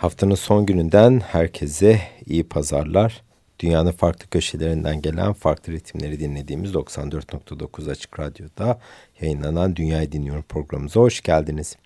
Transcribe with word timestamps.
Haftanın 0.00 0.34
son 0.34 0.66
gününden 0.66 1.20
herkese 1.20 2.00
iyi 2.26 2.48
pazarlar. 2.48 3.22
Dünyanın 3.58 3.92
farklı 3.92 4.30
köşelerinden 4.30 5.02
gelen 5.02 5.32
farklı 5.32 5.72
ritimleri 5.72 6.20
dinlediğimiz 6.20 6.72
94.9 6.72 7.90
Açık 7.90 8.20
Radyo'da 8.20 8.80
yayınlanan 9.20 9.76
Dünyayı 9.76 10.12
Dinliyorum 10.12 10.42
programımıza 10.42 11.00
hoş 11.00 11.20
geldiniz. 11.20 11.76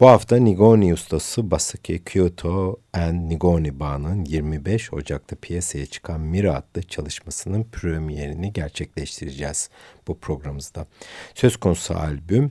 Bu 0.00 0.08
hafta 0.08 0.36
Nigoni 0.36 0.94
ustası 0.94 1.50
Basaki 1.50 2.04
Kyoto 2.04 2.80
and 2.92 3.30
Nigoni 3.30 3.80
Ba'nın 3.80 4.24
25 4.24 4.92
Ocak'ta 4.92 5.36
piyasaya 5.36 5.86
çıkan 5.86 6.20
Mira 6.20 6.56
adlı 6.56 6.82
çalışmasının 6.82 7.64
premierini 7.64 8.52
gerçekleştireceğiz 8.52 9.70
bu 10.08 10.18
programımızda. 10.18 10.86
Söz 11.34 11.56
konusu 11.56 11.94
albüm 11.94 12.50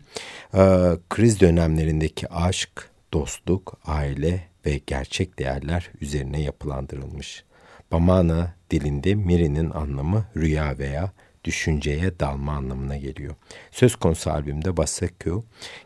kriz 1.09 1.39
dönemlerindeki 1.39 2.29
aşk, 2.29 2.93
dostluk, 3.13 3.80
aile 3.86 4.48
ve 4.65 4.81
gerçek 4.88 5.39
değerler 5.39 5.92
üzerine 6.01 6.42
yapılandırılmış. 6.42 7.44
Bamana 7.92 8.54
dilinde 8.71 9.15
Miri'nin 9.15 9.69
anlamı 9.69 10.25
rüya 10.38 10.77
veya 10.77 11.12
düşünceye 11.44 12.19
dalma 12.19 12.51
anlamına 12.51 12.98
geliyor. 12.98 13.36
Söz 13.72 13.95
konusu 13.95 14.31
albümde 14.31 14.78
Basekyo 14.78 15.42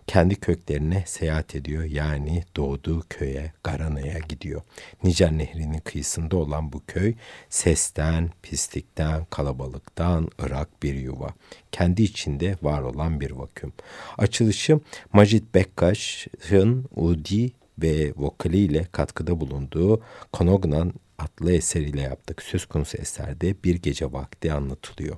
kendi 0.08 0.36
köklerine 0.36 1.04
seyahat 1.06 1.56
ediyor. 1.56 1.84
Yani 1.84 2.44
doğduğu 2.56 3.04
köye, 3.10 3.52
Garana'ya 3.64 4.20
gidiyor. 4.20 4.62
Nijer 5.04 5.38
Nehri'nin 5.38 5.80
kıyısında 5.80 6.38
olan 6.38 6.74
bu 6.74 6.82
köy 6.88 7.14
sesten, 7.50 8.32
pislikten, 8.42 9.26
kalabalıktan 9.26 10.30
ırak 10.44 10.84
bir 10.84 10.94
yuva. 10.94 11.30
Kendi 11.72 12.04
içinde 12.04 12.58
var 12.62 12.82
olan 12.82 13.20
bir 13.20 13.32
vaküm. 13.32 13.74
Açılışı 14.18 14.80
Majid 15.14 15.44
Bekkaş'ın 15.54 16.86
Udi 16.96 17.52
ve 17.80 18.14
vokaliyle 18.16 18.88
katkıda 18.92 19.40
bulunduğu 19.40 20.02
Konognan 20.32 20.94
adlı 21.18 21.52
eseriyle 21.52 22.02
yaptık. 22.02 22.42
Söz 22.42 22.66
konusu 22.66 22.98
eserde 22.98 23.64
bir 23.64 23.76
gece 23.76 24.12
vakti 24.12 24.54
anlatılıyor. 24.54 25.18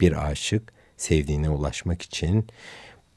Bir 0.00 0.30
aşık 0.30 0.72
sevdiğine 0.96 1.50
ulaşmak 1.50 2.02
için 2.02 2.46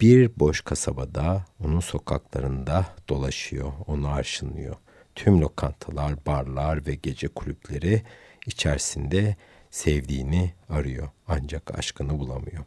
bir 0.01 0.39
boş 0.39 0.61
kasabada 0.61 1.45
onun 1.63 1.79
sokaklarında 1.79 2.85
dolaşıyor, 3.09 3.73
onu 3.87 4.07
arşınlıyor. 4.07 4.75
Tüm 5.15 5.41
lokantalar, 5.41 6.25
barlar 6.25 6.85
ve 6.85 6.95
gece 6.95 7.27
kulüpleri 7.27 8.01
içerisinde 8.45 9.35
sevdiğini 9.71 10.53
arıyor 10.69 11.09
ancak 11.27 11.79
aşkını 11.79 12.19
bulamıyor. 12.19 12.63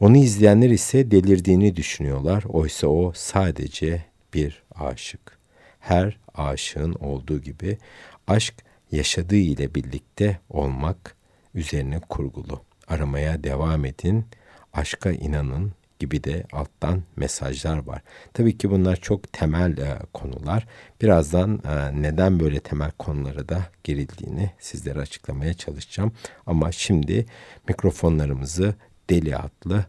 Onu 0.00 0.16
izleyenler 0.16 0.70
ise 0.70 1.10
delirdiğini 1.10 1.76
düşünüyorlar. 1.76 2.44
Oysa 2.48 2.86
o 2.86 3.12
sadece 3.14 4.04
bir 4.34 4.62
aşık. 4.74 5.38
Her 5.80 6.18
aşığın 6.34 6.94
olduğu 6.94 7.40
gibi 7.40 7.78
aşk 8.26 8.54
yaşadığı 8.96 9.36
ile 9.36 9.74
birlikte 9.74 10.40
olmak 10.50 11.16
üzerine 11.54 12.00
kurgulu. 12.00 12.62
Aramaya 12.88 13.44
devam 13.44 13.84
edin, 13.84 14.26
aşka 14.72 15.10
inanın 15.10 15.72
gibi 15.98 16.24
de 16.24 16.44
alttan 16.52 17.02
mesajlar 17.16 17.86
var. 17.86 18.02
Tabii 18.32 18.58
ki 18.58 18.70
bunlar 18.70 18.96
çok 18.96 19.32
temel 19.32 19.78
e, 19.78 19.98
konular. 20.14 20.66
Birazdan 21.02 21.62
e, 21.68 22.02
neden 22.02 22.40
böyle 22.40 22.60
temel 22.60 22.90
konulara 22.90 23.48
da 23.48 23.66
girildiğini 23.84 24.50
sizlere 24.58 25.00
açıklamaya 25.00 25.54
çalışacağım. 25.54 26.12
Ama 26.46 26.72
şimdi 26.72 27.26
mikrofonlarımızı 27.68 28.74
Deli 29.10 29.36
adlı 29.36 29.84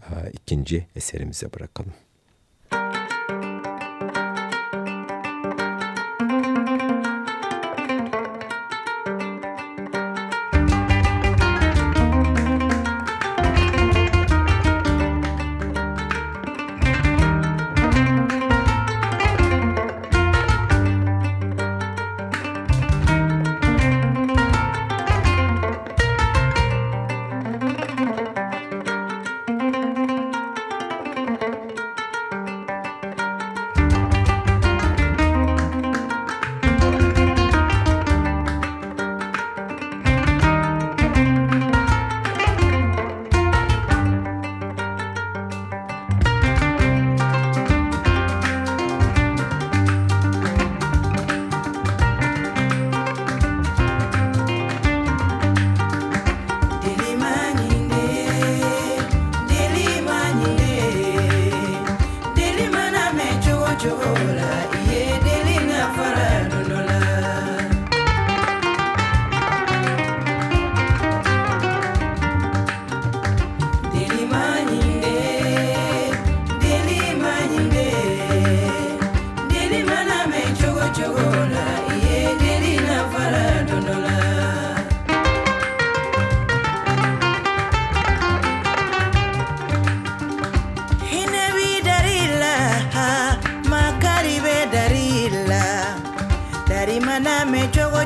e, 0.00 0.30
ikinci 0.32 0.86
eserimize 0.96 1.52
bırakalım. 1.52 1.92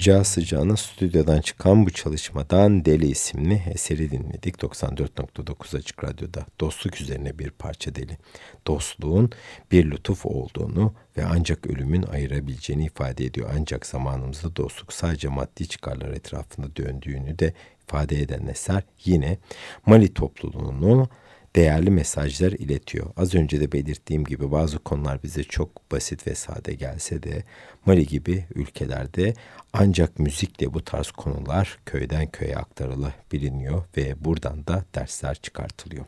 Sıcağı 0.00 0.24
sıcağına 0.24 0.76
stüdyodan 0.76 1.40
çıkan 1.40 1.86
bu 1.86 1.90
çalışmadan 1.90 2.84
Deli 2.84 3.06
isimli 3.06 3.62
eseri 3.74 4.10
dinledik. 4.10 4.54
94.9 4.54 5.76
Açık 5.76 6.04
Radyo'da 6.04 6.46
dostluk 6.60 7.00
üzerine 7.00 7.38
bir 7.38 7.50
parça 7.50 7.94
Deli. 7.94 8.18
Dostluğun 8.66 9.30
bir 9.72 9.90
lütuf 9.90 10.26
olduğunu 10.26 10.94
ve 11.16 11.24
ancak 11.24 11.66
ölümün 11.66 12.02
ayırabileceğini 12.02 12.84
ifade 12.84 13.24
ediyor. 13.24 13.50
Ancak 13.58 13.86
zamanımızda 13.86 14.56
dostluk 14.56 14.92
sadece 14.92 15.28
maddi 15.28 15.68
çıkarlar 15.68 16.12
etrafında 16.12 16.76
döndüğünü 16.76 17.38
de 17.38 17.54
ifade 17.82 18.20
eden 18.20 18.46
eser 18.46 18.82
yine 19.04 19.38
Mali 19.86 20.14
topluluğunun 20.14 21.08
değerli 21.56 21.90
mesajlar 21.90 22.52
iletiyor. 22.52 23.06
Az 23.16 23.34
önce 23.34 23.60
de 23.60 23.72
belirttiğim 23.72 24.24
gibi 24.24 24.52
bazı 24.52 24.78
konular 24.78 25.22
bize 25.22 25.44
çok 25.44 25.92
basit 25.92 26.26
ve 26.26 26.34
sade 26.34 26.74
gelse 26.74 27.22
de 27.22 27.44
Mali 27.86 28.06
gibi 28.06 28.44
ülkelerde 28.54 29.34
ancak 29.72 30.18
müzikle 30.18 30.74
bu 30.74 30.84
tarz 30.84 31.10
konular 31.10 31.78
köyden 31.86 32.26
köye 32.26 32.56
aktarılabiliyor 32.56 33.84
ve 33.96 34.24
buradan 34.24 34.66
da 34.66 34.84
dersler 34.94 35.34
çıkartılıyor. 35.34 36.04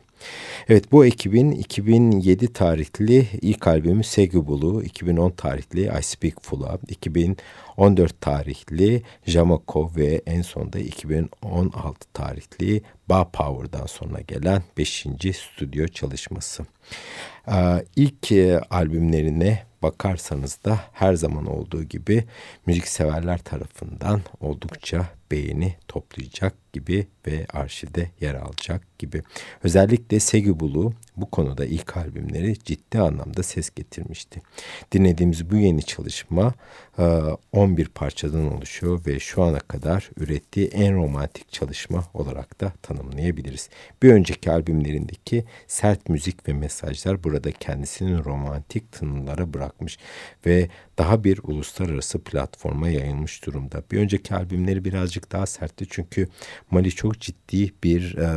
Evet 0.69 0.91
bu 0.91 1.05
ekibin 1.05 1.51
2007 1.51 2.53
tarihli 2.53 3.27
ilk 3.41 3.67
albümü 3.67 4.03
Segubulu, 4.03 4.83
2010 4.83 5.29
tarihli 5.29 5.81
I 5.99 6.03
Speak 6.03 6.33
Full'a, 6.41 6.79
2014 6.87 8.21
tarihli 8.21 9.03
Jamako 9.25 9.91
ve 9.95 10.21
en 10.25 10.41
sonunda 10.41 10.79
2016 10.79 12.13
tarihli 12.13 12.81
Ba 13.09 13.31
Power'dan 13.31 13.85
sonra 13.85 14.21
gelen 14.21 14.63
5. 14.77 15.05
stüdyo 15.35 15.87
çalışması. 15.87 16.65
Ee, 17.47 17.85
İlk 17.95 18.31
e, 18.31 18.59
albümlerine 18.59 19.63
bakarsanız 19.83 20.59
da 20.65 20.79
her 20.91 21.13
zaman 21.13 21.45
olduğu 21.45 21.83
gibi 21.83 22.23
müzikseverler 22.65 23.37
tarafından 23.37 24.21
oldukça 24.39 25.05
beğeni 25.33 25.75
toplayacak 25.87 26.53
gibi 26.73 27.07
ve 27.27 27.45
arşivde 27.53 28.09
yer 28.21 28.35
alacak 28.35 28.99
gibi. 28.99 29.21
Özellikle 29.63 30.19
Segubulu 30.19 30.93
bu 31.17 31.31
konuda 31.31 31.65
ilk 31.65 31.97
albümleri 31.97 32.59
ciddi 32.63 32.99
anlamda 32.99 33.43
ses 33.43 33.69
getirmişti. 33.69 34.41
Dinlediğimiz 34.91 35.51
bu 35.51 35.55
yeni 35.55 35.83
çalışma 35.83 36.53
e, 36.97 37.03
11 37.51 37.85
parçadan 37.87 38.57
oluşuyor 38.57 39.05
ve 39.07 39.19
şu 39.19 39.43
ana 39.43 39.59
kadar 39.59 40.09
ürettiği 40.17 40.67
en 40.67 40.95
romantik 40.95 41.51
çalışma 41.51 42.03
olarak 42.13 42.61
da 42.61 42.73
tanımlayabiliriz. 42.81 43.69
Bir 44.03 44.13
önceki 44.13 44.51
albümlerindeki 44.51 45.45
sert 45.67 46.09
müzik 46.09 46.47
ve 46.47 46.53
mesajlar 46.53 47.23
burada 47.23 47.51
kendisini 47.51 48.23
romantik 48.23 48.91
tınılara 48.91 49.53
bırakmış 49.53 49.97
ve 50.45 50.69
daha 50.97 51.23
bir 51.23 51.39
uluslararası 51.43 52.19
platforma 52.19 52.89
yayılmış 52.89 53.45
durumda. 53.45 53.83
Bir 53.91 53.97
önceki 53.97 54.35
albümleri 54.35 54.85
birazcık 54.85 55.22
daha 55.31 55.45
sertti 55.45 55.85
çünkü 55.89 56.27
Mali 56.71 56.91
çok 56.91 57.19
ciddi 57.19 57.73
bir 57.83 58.17
e, 58.17 58.27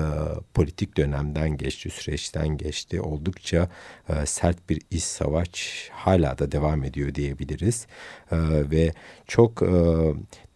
politik 0.54 0.96
dönemden 0.96 1.56
geçti, 1.56 1.90
süreçten 1.90 2.48
geçti. 2.48 3.00
Oldukça 3.00 3.68
e, 4.08 4.26
sert 4.26 4.70
bir 4.70 4.82
iç 4.90 5.02
savaş 5.02 5.88
hala 5.92 6.38
da 6.38 6.52
devam 6.52 6.84
ediyor 6.84 7.14
diyebiliriz. 7.14 7.86
E, 8.32 8.36
ve 8.70 8.92
çok 9.26 9.62
e, 9.62 9.70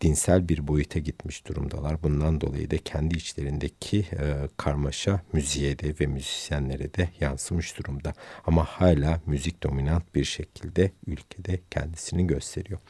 dinsel 0.01 0.49
bir 0.49 0.69
boyuta 0.69 0.99
gitmiş 0.99 1.47
durumdalar. 1.47 2.03
Bundan 2.03 2.41
dolayı 2.41 2.71
da 2.71 2.79
kendi 2.79 3.17
içlerindeki 3.17 3.99
e, 3.99 4.49
karmaşa 4.57 5.21
müziğe 5.33 5.79
de 5.79 5.95
ve 6.01 6.07
müzisyenlere 6.07 6.95
de 6.95 7.09
yansımış 7.21 7.79
durumda. 7.79 8.13
Ama 8.47 8.65
hala 8.65 9.21
müzik 9.27 9.63
dominant 9.63 10.15
bir 10.15 10.25
şekilde 10.25 10.91
ülkede 11.07 11.61
kendisini 11.71 12.27
gösteriyor. 12.27 12.81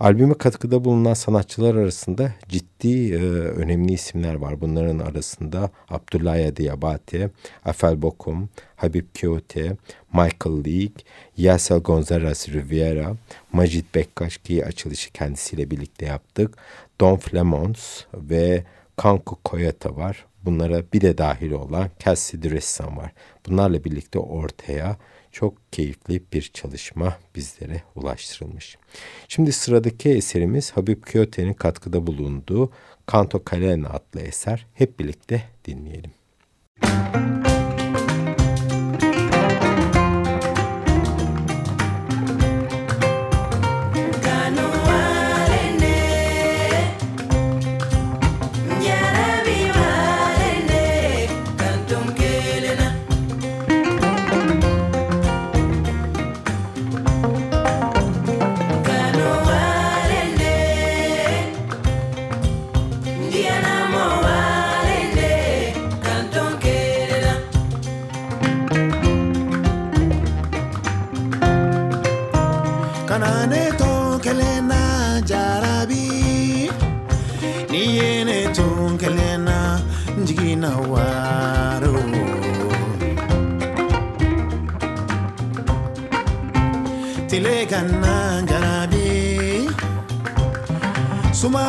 Albüme 0.00 0.34
katkıda 0.34 0.84
bulunan 0.84 1.14
sanatçılar 1.14 1.74
arasında 1.74 2.34
ciddi 2.48 3.12
e, 3.14 3.18
önemli 3.40 3.92
isimler 3.92 4.34
var. 4.34 4.60
Bunların 4.60 4.98
arasında 4.98 5.70
Abdullah 5.88 6.56
Diabate, 6.56 7.30
Afel 7.64 8.02
Bokum, 8.02 8.48
Habib 8.76 9.04
Kiote, 9.14 9.76
Michael 10.16 10.64
League, 10.64 11.04
Yasel 11.36 11.78
Gonzalez 11.78 12.48
Rivera, 12.48 13.16
Majid 13.52 13.84
Bekkaş 13.94 14.38
ki 14.38 14.66
açılışı 14.66 15.10
kendisiyle 15.10 15.70
birlikte 15.70 16.06
yaptık. 16.06 16.56
Don 17.00 17.16
Flemons 17.16 18.02
ve 18.14 18.64
Kanku 18.96 19.36
Koyata 19.44 19.96
var. 19.96 20.26
Bunlara 20.44 20.82
bir 20.92 21.00
de 21.00 21.18
dahil 21.18 21.50
olan 21.50 21.90
Cassidy 22.04 22.50
Ressan 22.50 22.96
var. 22.96 23.12
Bunlarla 23.46 23.84
birlikte 23.84 24.18
ortaya 24.18 24.96
çok 25.32 25.72
keyifli 25.72 26.22
bir 26.32 26.50
çalışma 26.54 27.16
bizlere 27.34 27.82
ulaştırılmış. 27.94 28.78
Şimdi 29.28 29.52
sıradaki 29.52 30.10
eserimiz 30.10 30.72
Habib 30.72 31.04
Kiote'nin 31.04 31.52
katkıda 31.52 32.06
bulunduğu 32.06 32.72
Kanto 33.06 33.44
Kalena 33.44 33.88
adlı 33.88 34.20
eser. 34.20 34.66
Hep 34.74 35.00
birlikte 35.00 35.42
dinleyelim. 35.64 36.10
Kanu 36.80 37.35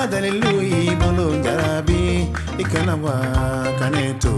suma 0.07 0.21
dalilu 0.21 0.61
ibolo 0.61 1.27
jarabi 1.43 2.27
ikana 2.57 2.95
wa 2.95 3.15
kaneto 3.79 4.33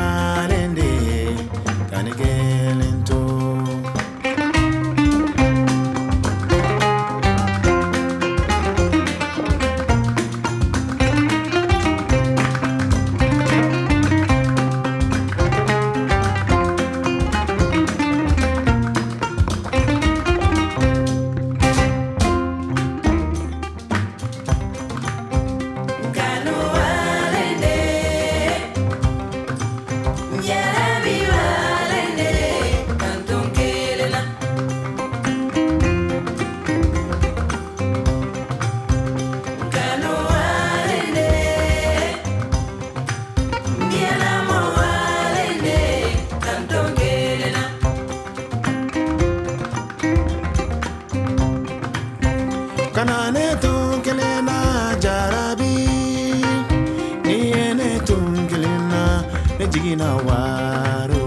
ina 59.93 60.11
waro 60.29 61.25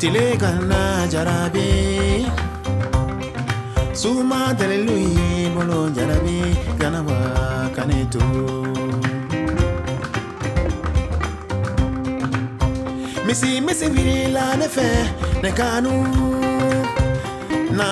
tile 0.00 0.26
kana 0.42 0.82
suma 4.00 4.40
dalelu 4.58 4.96
ye 5.16 5.28
bolo 5.54 5.80
jarabe 5.96 6.38
kana 6.80 7.00
wa 7.08 7.20
kane 7.76 8.00
to 8.12 8.24
misi 13.26 13.50
misi 13.66 13.86
virila 13.94 14.44
ne 14.60 14.66
ne 15.42 15.50
kanu 15.58 15.94
na 17.78 17.88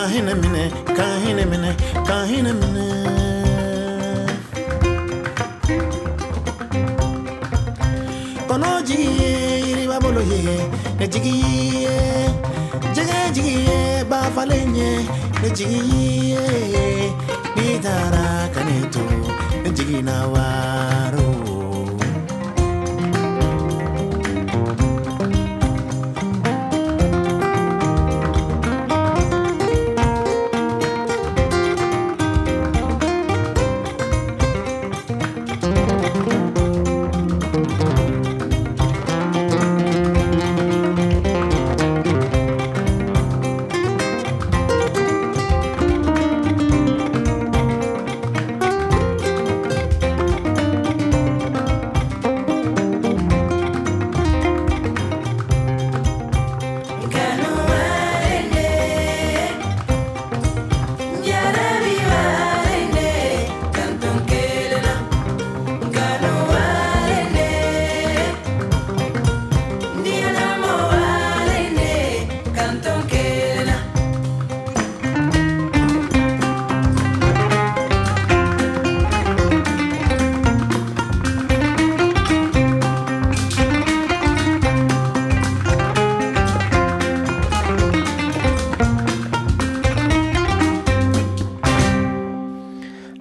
no 8.61 8.71
ji 8.89 9.87
ba 9.91 9.97
bolo 10.03 10.23
ye 10.31 10.57
ne 10.99 11.07
jigi 11.13 11.35
ye 11.85 11.97
jege 12.95 13.21
jigi 13.35 13.55
ye 13.69 13.79
ba 14.11 14.21
falenye 14.35 14.91
ne 15.41 15.49
jigi 15.57 15.83
ye 16.33 16.47
ni 17.57 17.69
tara 17.85 18.27
kaneto 18.55 19.05
ne 19.63 19.71
jigi 19.77 20.01
na 20.09 20.17
waro. 20.33 21.18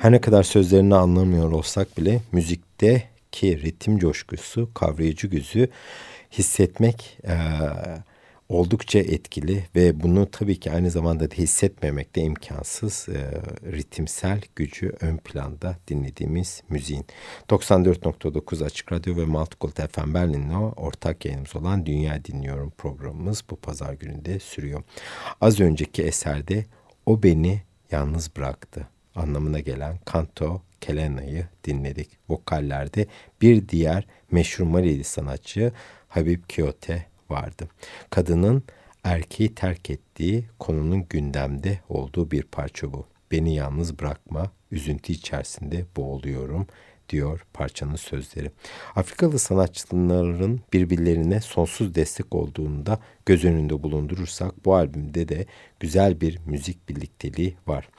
Her 0.08 0.12
ne 0.12 0.22
kadar 0.22 0.44
sözlerini 0.44 0.96
anlamıyor 0.96 1.52
olsak 1.52 1.98
bile 1.98 2.22
müzikteki 2.32 3.62
ritim 3.62 3.98
coşkusu, 3.98 4.74
kavrayıcı 4.74 5.28
güzü 5.28 5.68
hissetmek 6.32 7.20
eee, 7.24 7.34
oldukça 8.50 9.00
etkili 9.00 9.66
ve 9.76 10.02
bunu 10.04 10.32
tabii 10.32 10.60
ki 10.60 10.72
aynı 10.72 10.92
zamanda 10.92 11.32
da 11.32 11.36
hissetmemek 11.36 12.16
de 12.16 12.22
imkansız. 12.22 13.08
Eee, 13.10 13.42
ritimsel 13.72 14.42
gücü 14.56 14.94
ön 15.02 15.18
planda 15.18 15.78
dinlediğimiz 15.88 16.64
müziğin. 16.70 17.06
94.9 17.50 18.66
Açık 18.66 18.92
Radyo 18.92 19.18
ve 19.18 19.26
Multicult 19.26 19.92
FM 19.92 20.14
Berlin'le 20.14 20.74
ortak 20.76 21.26
yayınımız 21.26 21.56
olan 21.56 21.86
Dünya 21.86 22.26
Dinliyorum 22.26 22.74
programımız 22.78 23.44
bu 23.50 23.56
pazar 23.56 23.94
gününde 23.94 24.40
sürüyor. 24.40 24.84
Az 25.42 25.60
önceki 25.60 26.04
eserde 26.04 26.66
O 27.06 27.24
Beni 27.24 27.62
Yalnız 27.92 28.36
Bıraktı 28.36 28.88
anlamına 29.18 29.60
gelen 29.60 29.98
Kanto 30.06 30.62
Kelena'yı 30.82 31.48
dinledik. 31.64 32.10
Vokallerde 32.30 33.06
bir 33.42 33.70
diğer 33.70 34.08
meşhur 34.32 34.66
Malili 34.66 35.04
sanatçı 35.04 35.72
Habib 36.08 36.44
Kyote 36.50 37.06
vardı. 37.30 37.68
Kadının 38.10 38.64
erkeği 39.04 39.56
terk 39.56 39.90
ettiği 39.90 40.46
konunun 40.60 41.06
gündemde 41.10 41.80
olduğu 41.90 42.32
bir 42.32 42.44
parça 42.44 42.94
bu. 42.94 43.06
Beni 43.32 43.56
yalnız 43.56 44.00
bırakma, 44.00 44.52
üzüntü 44.72 45.14
içerisinde 45.14 45.86
boğuluyorum 45.98 46.68
diyor 47.10 47.46
parçanın 47.54 47.96
sözleri. 47.96 48.52
Afrikalı 48.96 49.40
sanatçıların 49.40 50.62
birbirlerine 50.74 51.42
sonsuz 51.42 51.96
destek 51.96 52.36
olduğunu 52.36 52.86
da 52.86 53.00
göz 53.28 53.46
önünde 53.46 53.84
bulundurursak 53.84 54.66
bu 54.66 54.76
albümde 54.76 55.30
de 55.30 55.46
güzel 55.80 56.22
bir 56.22 56.40
müzik 56.46 56.90
birlikteliği 56.90 57.56
var. 57.68 57.90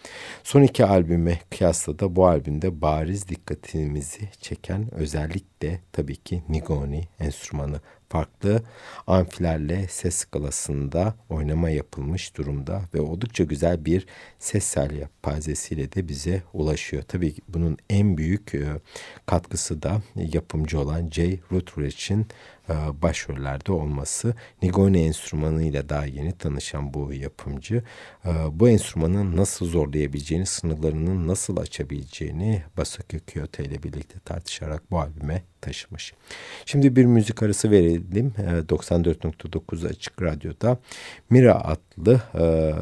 Son 0.43 0.63
iki 0.63 0.85
albüme 0.85 1.41
kıyasla 1.51 1.99
da 1.99 2.17
bu 2.17 2.27
albümde 2.27 2.81
bariz 2.81 3.29
dikkatimizi 3.29 4.29
çeken 4.41 4.95
özellikle 4.95 5.81
tabii 5.93 6.17
ki 6.17 6.43
Nigoni 6.49 7.09
enstrümanı 7.21 7.81
farklı 8.09 8.63
amfilerle 9.07 9.89
ses 9.89 10.15
skalasında 10.15 11.15
oynama 11.29 11.71
yapılmış 11.71 12.37
durumda 12.37 12.83
ve 12.95 13.01
oldukça 13.01 13.45
güzel 13.45 13.85
bir 13.85 14.07
ses 14.39 14.77
yelpazesiyle 14.77 15.93
de 15.93 16.09
bize 16.09 16.43
ulaşıyor. 16.53 17.03
Tabii 17.03 17.35
ki 17.35 17.43
bunun 17.49 17.77
en 17.91 18.19
büyük 18.19 18.55
e, 18.55 18.67
katkısı 19.27 19.83
da 19.83 20.03
yapımcı 20.17 20.81
olan 20.81 21.11
Jay 21.11 21.39
Rutledge'in 21.53 22.27
başrollerde 23.03 23.73
olması. 23.73 24.35
Nigoni 24.63 25.01
enstrümanıyla 25.05 25.89
daha 25.89 26.07
yeni 26.07 26.33
tanışan 26.33 26.95
bu 26.95 27.13
yapımcı 27.13 27.83
e, 28.25 28.31
bu 28.53 28.69
enstrümanın 28.69 29.37
nasıl 29.37 29.67
zorlayabileceğini, 29.67 30.47
sınırlarının 30.47 31.29
nasıl 31.29 31.57
açabileceğini 31.57 32.63
Basaki 32.77 33.21
Kyoto 33.21 33.63
ile 33.63 33.83
birlikte 33.83 34.19
tartışarak 34.19 34.91
bu 34.91 35.01
albüme 35.01 35.43
taşımış. 35.61 36.15
Şimdi 36.67 36.97
bir 36.97 37.05
müzik 37.05 37.43
arası 37.43 37.71
verelim. 37.71 38.35
E, 38.39 38.43
94.9 38.43 39.89
Açık 39.89 40.23
Radyo'da 40.23 40.79
Mira 41.31 41.65
adlı 41.65 42.21
e, 42.35 42.75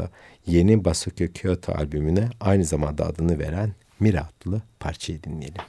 yeni 0.46 0.85
Basaki 0.85 1.33
Kyoto 1.33 1.72
albümüne 1.72 2.29
aynı 2.40 2.64
zamanda 2.64 3.07
adını 3.07 3.38
veren 3.38 3.72
Mira 4.01 4.29
adlı 4.40 4.62
parçayı 4.81 5.22
dinleyelim. 5.22 5.62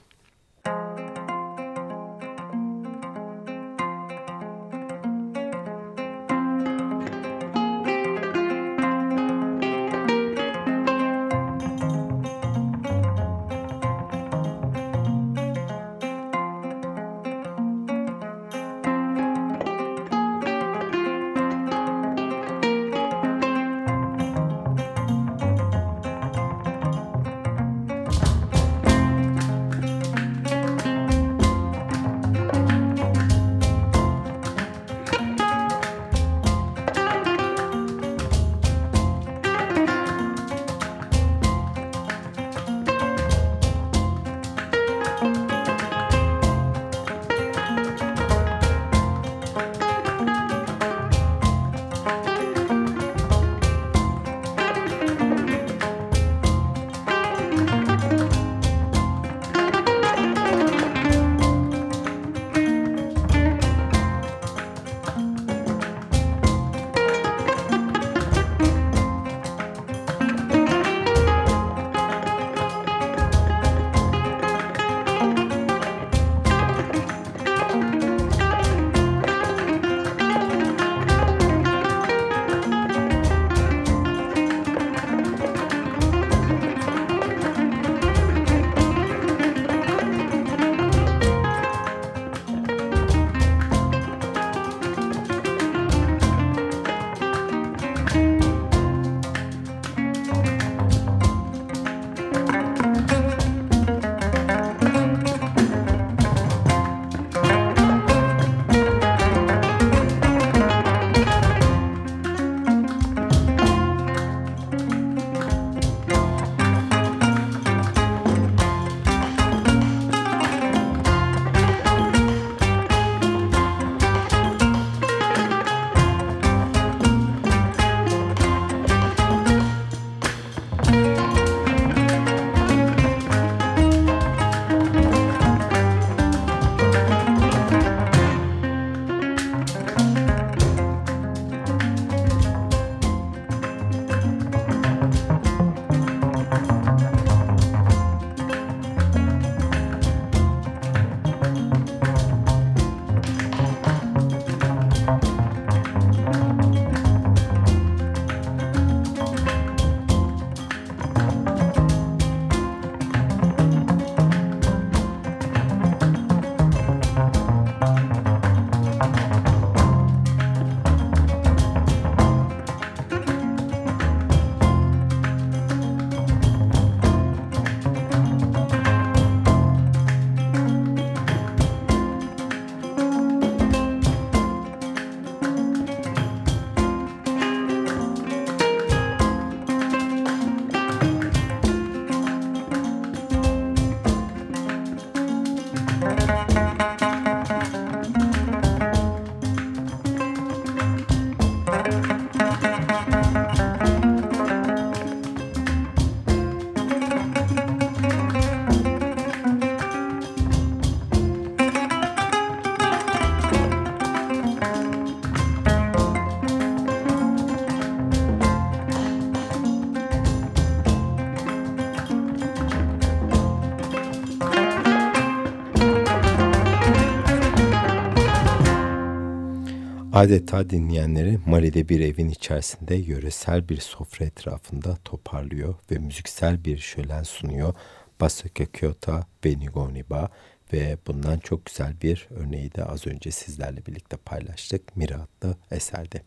Adeta 230.17 230.69
dinleyenleri 230.69 231.39
Mali'de 231.45 231.89
bir 231.89 231.99
evin 231.99 232.29
içerisinde 232.29 232.95
yöresel 232.95 233.69
bir 233.69 233.77
sofra 233.77 234.25
etrafında 234.25 234.97
toparlıyor 235.05 235.75
ve 235.91 235.97
müziksel 235.97 236.65
bir 236.65 236.77
şölen 236.77 237.23
sunuyor. 237.23 237.73
Basaka 238.21 238.65
Kyoto 238.65 239.21
ve 239.45 239.59
Nigoniba 239.59 240.29
ve 240.73 240.97
bundan 241.07 241.39
çok 241.39 241.65
güzel 241.65 242.01
bir 242.01 242.27
örneği 242.35 242.73
de 242.73 242.85
az 242.85 243.07
önce 243.07 243.31
sizlerle 243.31 243.85
birlikte 243.85 244.17
paylaştık. 244.17 244.97
Mira 244.97 245.15
adlı 245.15 245.55
eserde. 245.71 246.21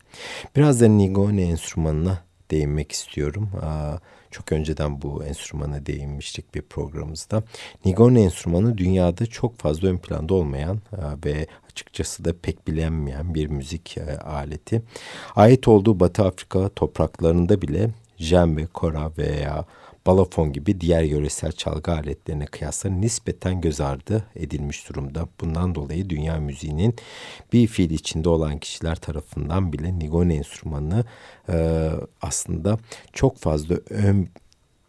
Biraz 0.55 0.81
da 0.81 0.87
Nigoni 0.87 1.41
enstrümanına 1.41 2.21
değinmek 2.51 2.91
istiyorum. 2.91 3.49
Çok 4.31 4.51
önceden 4.51 5.01
bu 5.01 5.23
enstrümana 5.23 5.85
değinmiştik 5.85 6.55
bir 6.55 6.61
programımızda. 6.61 7.43
Nigoni 7.85 8.21
enstrümanı 8.21 8.77
dünyada 8.77 9.25
çok 9.25 9.57
fazla 9.57 9.87
ön 9.87 9.97
planda 9.97 10.33
olmayan 10.33 10.81
ve 11.25 11.47
açıkçası 11.71 12.25
da 12.25 12.33
pek 12.41 12.67
bilinmeyen 12.67 13.35
bir 13.35 13.47
müzik 13.47 13.97
aleti. 14.23 14.81
Ait 15.35 15.67
olduğu 15.67 15.99
Batı 15.99 16.23
Afrika 16.23 16.69
topraklarında 16.69 17.61
bile 17.61 17.89
ve 18.31 18.65
kora 18.65 19.11
veya 19.17 19.65
balafon 20.05 20.53
gibi 20.53 20.81
diğer 20.81 21.03
yöresel 21.03 21.51
çalgı 21.51 21.91
aletlerine 21.91 22.45
kıyasla 22.45 22.89
nispeten 22.89 23.61
göz 23.61 23.81
ardı 23.81 24.23
edilmiş 24.35 24.89
durumda. 24.89 25.27
Bundan 25.41 25.75
dolayı 25.75 26.09
dünya 26.09 26.37
müziğinin 26.39 26.95
bir 27.53 27.67
fiil 27.67 27.89
içinde 27.89 28.29
olan 28.29 28.57
kişiler 28.57 28.95
tarafından 28.95 29.73
bile 29.73 29.99
nigone 29.99 30.35
enstrümanı 30.35 31.05
e, 31.49 31.89
aslında 32.21 32.79
çok 33.13 33.37
fazla 33.37 33.75
ön 33.89 34.29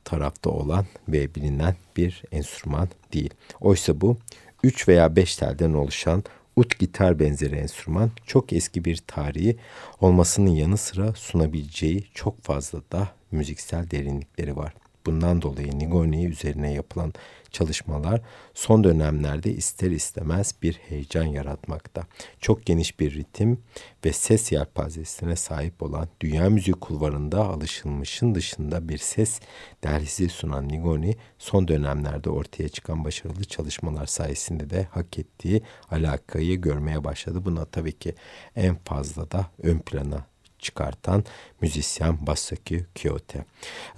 tarafta 0.04 0.50
olan 0.50 0.86
ve 1.08 1.34
bilinen 1.34 1.76
bir 1.96 2.22
enstrüman 2.32 2.88
değil. 3.12 3.30
Oysa 3.60 4.00
bu 4.00 4.16
3 4.62 4.88
veya 4.88 5.16
5 5.16 5.36
telden 5.36 5.72
oluşan 5.72 6.24
ut 6.56 6.78
gitar 6.78 7.18
benzeri 7.18 7.56
enstrüman 7.56 8.10
çok 8.26 8.52
eski 8.52 8.84
bir 8.84 8.96
tarihi 8.96 9.56
olmasının 10.00 10.50
yanı 10.50 10.76
sıra 10.76 11.12
sunabileceği 11.12 12.04
çok 12.14 12.42
fazla 12.42 12.82
da 12.92 13.08
müziksel 13.30 13.90
derinlikleri 13.90 14.56
var. 14.56 14.74
Bundan 15.06 15.42
dolayı 15.42 15.78
Nigoni 15.78 16.26
üzerine 16.26 16.72
yapılan 16.72 17.12
çalışmalar 17.50 18.20
son 18.54 18.84
dönemlerde 18.84 19.52
ister 19.52 19.90
istemez 19.90 20.54
bir 20.62 20.74
heyecan 20.74 21.24
yaratmakta. 21.24 22.02
Çok 22.40 22.66
geniş 22.66 23.00
bir 23.00 23.14
ritim 23.14 23.58
ve 24.04 24.12
ses 24.12 24.52
yelpazesine 24.52 25.36
sahip 25.36 25.82
olan 25.82 26.08
dünya 26.20 26.50
müziği 26.50 26.74
kulvarında 26.74 27.44
alışılmışın 27.44 28.34
dışında 28.34 28.88
bir 28.88 28.98
ses 28.98 29.40
derhisi 29.84 30.28
sunan 30.28 30.68
Nigoni 30.68 31.16
son 31.38 31.68
dönemlerde 31.68 32.30
ortaya 32.30 32.68
çıkan 32.68 33.04
başarılı 33.04 33.44
çalışmalar 33.44 34.06
sayesinde 34.06 34.70
de 34.70 34.88
hak 34.90 35.18
ettiği 35.18 35.62
alakayı 35.90 36.60
görmeye 36.60 37.04
başladı. 37.04 37.44
Buna 37.44 37.64
tabii 37.64 37.98
ki 37.98 38.14
en 38.56 38.76
fazla 38.76 39.30
da 39.30 39.46
ön 39.62 39.78
plana 39.78 40.31
çıkartan 40.62 41.24
müzisyen 41.60 42.26
Basaki 42.26 42.84
Kyote. 42.94 43.44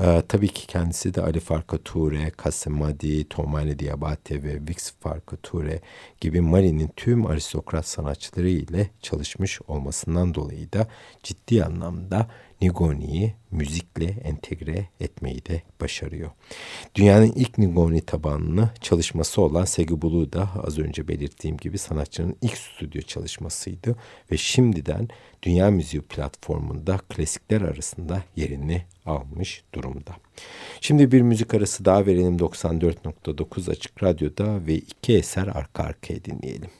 Ee, 0.01 0.23
tabii 0.29 0.49
ki 0.49 0.67
kendisi 0.67 1.15
de 1.15 1.23
Ali 1.23 1.41
Farka 1.41 1.79
Ture, 1.79 2.31
Kasemadi, 2.31 3.29
Tomane 3.29 3.79
Diabate 3.79 4.43
ve 4.43 4.61
Vix 4.69 4.93
Farka 5.01 5.37
Ture 5.37 5.81
gibi 6.21 6.41
Mali'nin 6.41 6.91
tüm 6.97 7.27
aristokrat 7.27 7.89
sanatçıları 7.89 8.49
ile 8.49 8.91
çalışmış 9.03 9.61
olmasından 9.69 10.35
dolayı 10.35 10.73
da 10.73 10.89
ciddi 11.23 11.65
anlamda 11.65 12.27
Nigoni'yi 12.63 13.35
müzikle 13.51 14.05
entegre 14.05 14.89
etmeyi 15.01 15.47
de 15.47 15.63
başarıyor. 15.81 16.31
Dünyanın 16.95 17.33
ilk 17.33 17.59
Nigoni 17.59 18.01
tabanlı 18.01 18.71
çalışması 18.81 19.43
olan 19.43 19.65
Segubulu 19.65 20.33
da 20.33 20.51
az 20.67 20.79
önce 20.79 21.09
belirttiğim 21.09 21.57
gibi 21.57 21.79
sanatçının 21.79 22.37
ilk 22.43 22.59
stüdyo 22.59 23.03
çalışmasıydı 23.03 23.97
ve 24.33 24.37
şimdiden 24.37 25.09
dünya 25.43 25.71
müziği 25.71 26.03
platformunda 26.03 26.99
klasikler 26.99 27.61
arasında 27.61 28.23
yerini 28.37 28.83
almış 29.07 29.65
durumda. 29.75 30.17
Şimdi 30.81 31.13
bir 31.13 31.23
müzik 31.23 31.55
arası 31.55 31.85
daha 31.85 32.07
verelim 32.07 32.37
94.9 32.37 33.71
Açık 33.71 34.03
Radyo'da 34.03 34.67
ve 34.67 34.75
iki 34.75 35.17
eser 35.17 35.47
arka 35.47 35.83
arkaya 35.83 36.25
dinleyelim. 36.25 36.71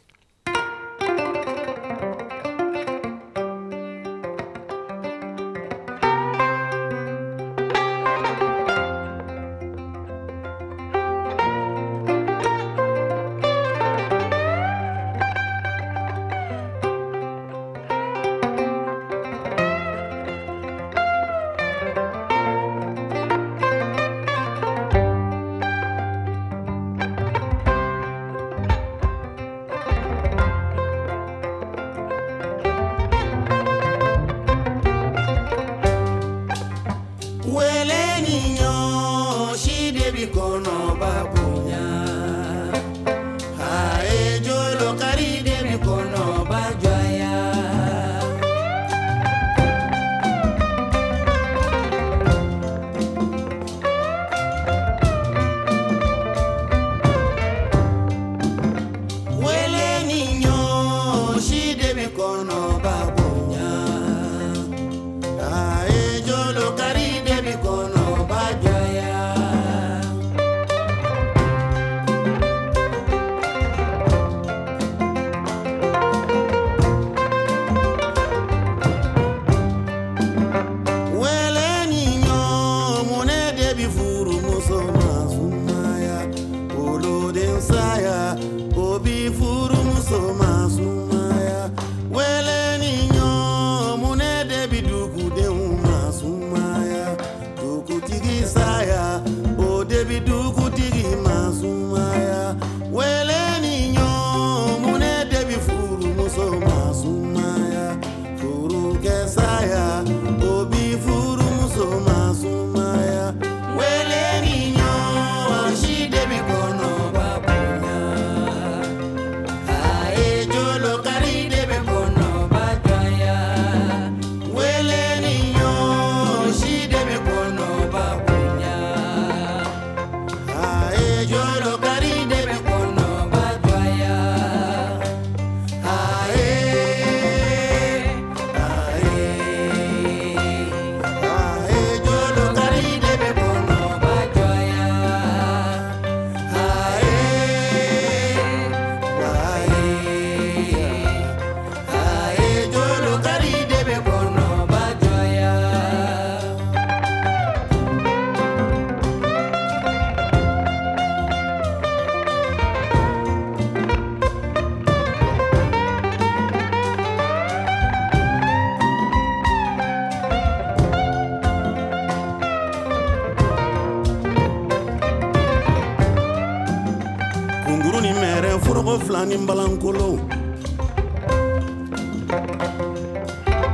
Ani 179.15 179.37
balankolo 179.47 180.19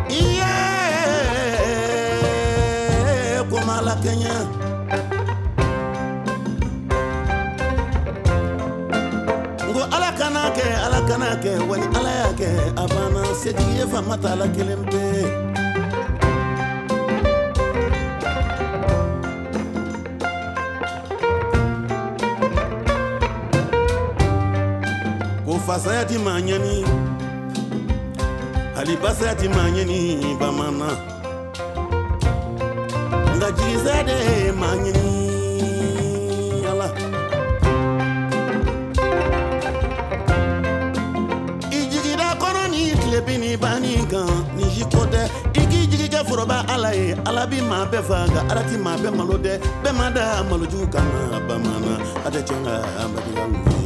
iye 0.08 0.54
kenya. 4.02 4.36
Ngo 9.68 9.82
ala 9.94 10.10
kana 10.18 10.42
ala 10.86 11.00
kana 11.08 11.28
wali 11.68 11.86
ala 11.98 12.10
y'a 12.20 12.30
kɛ 12.38 12.48
a 12.76 12.84
banna 12.92 13.20
la 14.40 14.46
hali 29.10 29.18
basaya 29.18 29.34
ti 29.34 29.48
maa 29.48 29.70
ɲɛni 29.74 30.38
bamanan 30.40 30.96
nka 33.36 33.48
jigisɛ 33.56 33.94
de 34.06 34.16
ye 34.26 34.52
maa 34.60 34.74
ɲɛni 34.82 35.06
ala 36.70 36.86
i 41.70 41.78
jigida 41.90 42.28
kɔnɔ 42.40 42.62
ni 42.70 42.82
tilebi 43.00 43.34
ni 43.38 43.56
banni 43.56 43.94
kan 44.10 44.30
ni 44.56 44.64
si 44.74 44.82
ko 44.92 45.02
tɛ 45.12 45.22
i 45.54 45.62
k'i 45.70 45.86
jigi 45.90 46.18
foroba 46.28 46.64
ala 46.68 46.90
ye 46.94 47.14
ala 47.26 47.46
bi 47.50 47.58
maa 47.60 47.84
bɛɛ 47.90 48.02
fa 48.08 48.26
nka 48.26 48.40
ala 48.50 48.62
ti 48.68 48.76
maa 48.76 48.96
bɛɛ 49.02 49.10
malo 49.16 49.36
dɛ 49.44 49.52
bɛɛ 49.82 49.92
ma 49.98 50.10
da 50.10 50.42
malojugu 50.48 50.86
kan 50.92 51.06
na 51.30 51.38
bamanan 51.48 51.98
a 52.26 52.28
tɛ 52.30 53.79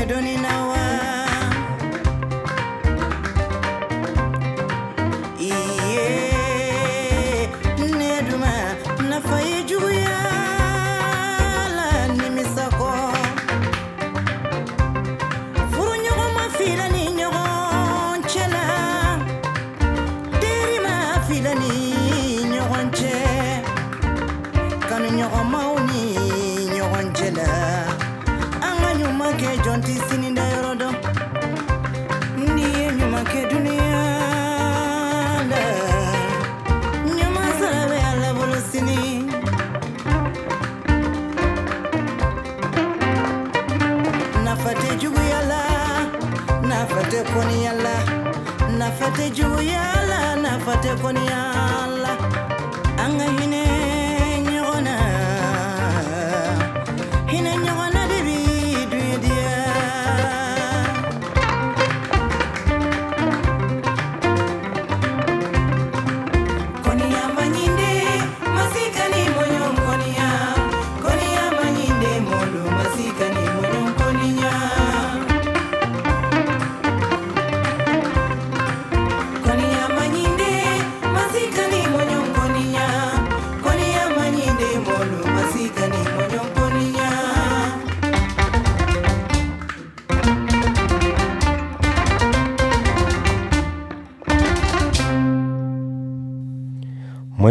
you 0.00 0.06
don't 0.06 0.24
know 0.40 0.68
what 0.68 0.79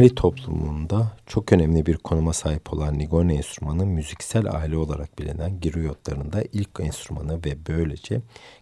Mali 0.10 0.16
toplumunda 0.16 1.12
çok 1.26 1.54
önemli 1.54 1.86
bir 1.86 1.98
konuma 1.98 2.34
sahip 2.34 2.74
olan 2.74 3.00
Nigone 3.00 3.36
enstrümanı 3.36 3.86
müziksel 3.86 4.56
aile 4.56 4.78
olarak 4.78 5.20
bilinen 5.20 5.60
griyotlarında 5.60 6.44
ilk 6.54 6.70
enstrümanı 6.80 7.46
ve 7.46 7.58
böylece 7.68 8.22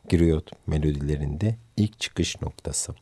griyot 0.10 0.52
melodilerinde 0.68 1.56
ilk 1.78 2.00
çıkış 2.00 2.42
noktası. 2.42 2.94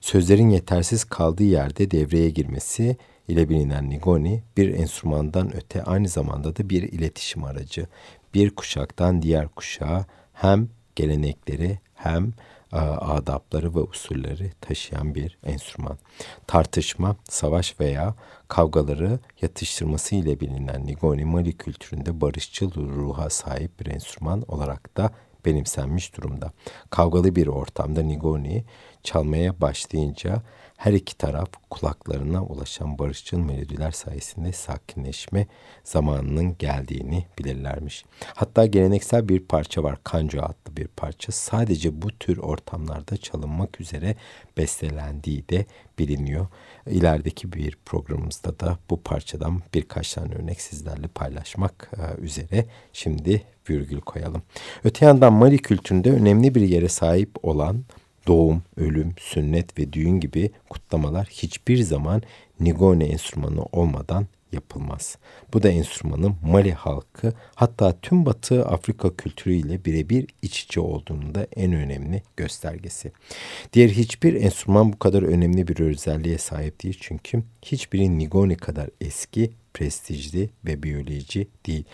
Sözlerin 0.00 0.50
yetersiz 0.50 1.04
kaldığı 1.04 1.44
yerde 1.44 1.90
devreye 1.90 2.30
girmesi 2.30 2.96
ile 3.28 3.48
bilinen 3.48 3.90
Nigoni 3.90 4.42
bir 4.56 4.74
enstrümandan 4.74 5.56
öte 5.56 5.82
aynı 5.82 6.08
zamanda 6.08 6.56
da 6.56 6.70
bir 6.70 6.82
iletişim 6.82 7.44
aracı. 7.44 7.86
Bir 8.34 8.50
kuşaktan 8.50 9.22
diğer 9.22 9.48
kuşağa 9.48 10.06
hem 10.32 10.68
gelenekleri 10.96 11.78
hem 11.94 12.32
adapları 12.72 13.74
ve 13.74 13.80
usulleri 13.80 14.52
taşıyan 14.60 15.14
bir 15.14 15.38
enstrüman. 15.44 15.98
Tartışma, 16.46 17.16
savaş 17.28 17.80
veya 17.80 18.14
kavgaları 18.48 19.18
yatıştırması 19.42 20.14
ile 20.14 20.40
bilinen 20.40 20.86
Nigoni 20.86 21.24
Mali 21.24 21.56
kültüründe 21.56 22.20
barışçıl 22.20 22.74
ruha 22.74 23.30
sahip 23.30 23.80
bir 23.80 23.86
enstrüman 23.86 24.44
olarak 24.48 24.96
da 24.96 25.10
benimsenmiş 25.44 26.16
durumda. 26.16 26.52
Kavgalı 26.90 27.36
bir 27.36 27.46
ortamda 27.46 28.02
Nigoni 28.02 28.64
çalmaya 29.06 29.60
başlayınca 29.60 30.42
her 30.76 30.92
iki 30.92 31.18
taraf 31.18 31.48
kulaklarına 31.70 32.44
ulaşan 32.44 32.98
barışçıl 32.98 33.38
melodiler 33.38 33.90
sayesinde 33.90 34.52
sakinleşme 34.52 35.46
zamanının 35.84 36.56
geldiğini 36.58 37.26
bilirlermiş. 37.38 38.04
Hatta 38.34 38.66
geleneksel 38.66 39.28
bir 39.28 39.40
parça 39.40 39.82
var, 39.82 39.98
Kanjo 40.04 40.40
adlı 40.42 40.76
bir 40.76 40.86
parça. 40.86 41.32
Sadece 41.32 42.02
bu 42.02 42.08
tür 42.10 42.38
ortamlarda 42.38 43.16
çalınmak 43.16 43.80
üzere 43.80 44.16
bestelendiği 44.56 45.48
de 45.48 45.66
biliniyor. 45.98 46.46
İlerideki 46.86 47.52
bir 47.52 47.78
programımızda 47.84 48.60
da 48.60 48.78
bu 48.90 49.02
parçadan 49.02 49.62
birkaç 49.74 50.14
tane 50.14 50.34
örnek 50.34 50.60
sizlerle 50.60 51.08
paylaşmak 51.08 51.90
e, 51.96 52.20
üzere 52.20 52.66
şimdi 52.92 53.42
virgül 53.70 54.00
koyalım. 54.00 54.42
Öte 54.84 55.06
yandan 55.06 55.32
Mali 55.32 55.58
kültüründe 55.58 56.10
önemli 56.10 56.54
bir 56.54 56.60
yere 56.60 56.88
sahip 56.88 57.30
olan 57.42 57.84
doğum, 58.26 58.62
ölüm, 58.76 59.14
sünnet 59.18 59.78
ve 59.78 59.92
düğün 59.92 60.20
gibi 60.20 60.50
kutlamalar 60.70 61.26
hiçbir 61.30 61.82
zaman 61.82 62.22
Nigone 62.60 63.04
enstrümanı 63.04 63.62
olmadan 63.72 64.26
yapılmaz. 64.52 65.18
Bu 65.52 65.62
da 65.62 65.68
enstrümanın 65.68 66.36
Mali 66.42 66.72
halkı 66.72 67.32
hatta 67.54 68.00
tüm 68.00 68.26
Batı 68.26 68.66
Afrika 68.66 69.16
kültürüyle 69.16 69.84
birebir 69.84 70.26
iç 70.42 70.62
içe 70.62 70.80
olduğunun 70.80 71.34
da 71.34 71.46
en 71.56 71.72
önemli 71.72 72.22
göstergesi. 72.36 73.12
Diğer 73.72 73.88
hiçbir 73.88 74.34
enstrüman 74.34 74.92
bu 74.92 74.98
kadar 74.98 75.22
önemli 75.22 75.68
bir 75.68 75.80
özelliğe 75.80 76.38
sahip 76.38 76.82
değil 76.82 76.98
çünkü 77.00 77.42
hiçbiri 77.62 78.18
Nigoni 78.18 78.56
kadar 78.56 78.90
eski, 79.00 79.50
prestijli 79.74 80.50
ve 80.64 80.82
biyoloji 80.82 81.48
değil. 81.66 81.84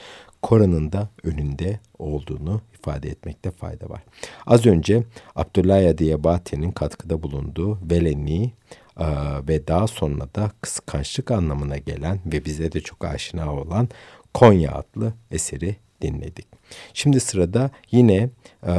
Koran'ın 0.42 0.92
da 0.92 1.08
önünde 1.22 1.80
olduğunu 1.98 2.60
ifade 2.82 3.08
etmekte 3.08 3.50
fayda 3.50 3.88
var. 3.88 4.02
Az 4.46 4.66
önce 4.66 5.02
Abdullah 5.36 5.98
Diabate'nin 5.98 6.70
katkıda 6.72 7.22
bulunduğu 7.22 7.78
Veleni 7.90 8.52
e, 8.98 9.06
ve 9.48 9.66
daha 9.66 9.86
sonra 9.86 10.28
da 10.34 10.50
kıskançlık 10.60 11.30
anlamına 11.30 11.78
gelen 11.78 12.20
ve 12.26 12.44
bize 12.44 12.72
de 12.72 12.80
çok 12.80 13.04
aşina 13.04 13.54
olan 13.54 13.88
Konya 14.34 14.72
adlı 14.72 15.12
eseri 15.30 15.76
dinledik. 16.02 16.46
Şimdi 16.94 17.20
sırada 17.20 17.70
yine 17.90 18.30
e, 18.66 18.72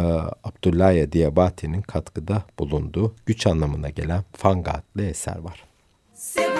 Abdullah 0.43 1.11
Diabate'nin 1.11 1.81
katkıda 1.81 2.43
bulunduğu 2.59 3.15
güç 3.25 3.47
anlamına 3.47 3.89
gelen 3.89 4.23
Fanga 4.33 4.71
adlı 4.71 5.05
eser 5.05 5.37
var. 5.37 5.63
Segu 6.13 6.53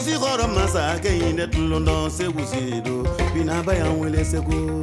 wa 0.00 0.06
segu 0.06 0.12
si 0.12 0.18
kɔrɔ 0.24 0.46
masakɛ 0.54 1.10
in 1.28 1.36
de 1.36 1.46
tulon 1.46 1.84
dɔn 1.84 2.10
segu 2.10 2.44
si 2.46 2.80
do 2.80 3.04
binaba 3.34 3.74
y'an 3.74 3.98
wele 4.00 4.24
segu 4.24 4.82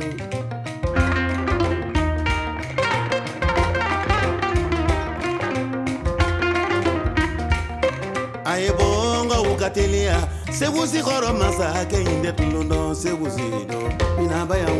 a 8.45 8.59
ye 8.61 8.70
bɔ 8.78 8.88
n 9.24 9.57
ka 9.59 9.70
teliya 9.70 10.18
segu 10.51 10.86
si 10.86 10.99
kɔrɔ 11.01 11.32
masakɛ 11.39 11.97
in 12.11 12.22
de 12.22 12.32
tulon 12.34 12.70
dɔn 12.70 12.95
segu 12.95 13.30
si 13.30 13.47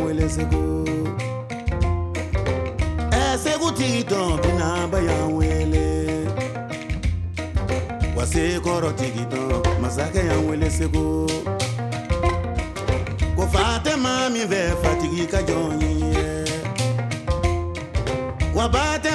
wele 0.04 0.28
segu 0.28 0.84
ɛ 3.10 3.38
segu 3.44 3.72
tigi 3.76 4.04
dɔn 4.04 4.40
binaba 4.42 4.98
y'an 5.02 5.34
wele 5.36 5.77
wase 8.28 8.60
kɔrɔ 8.64 8.90
tigi 8.98 9.24
dɔn 9.32 9.80
masakɛ 9.82 10.20
y'an 10.28 10.48
wele 10.48 10.70
segu 10.70 11.26
ko 13.36 13.44
fa 13.52 13.80
tɛ 13.84 13.96
maa 13.96 14.28
fatigi 14.82 15.24
ka 15.32 15.38
jɔn 15.48 15.80
ye 15.80 16.44
wa 18.54 18.68
ba 18.68 18.98
tɛ 19.02 19.12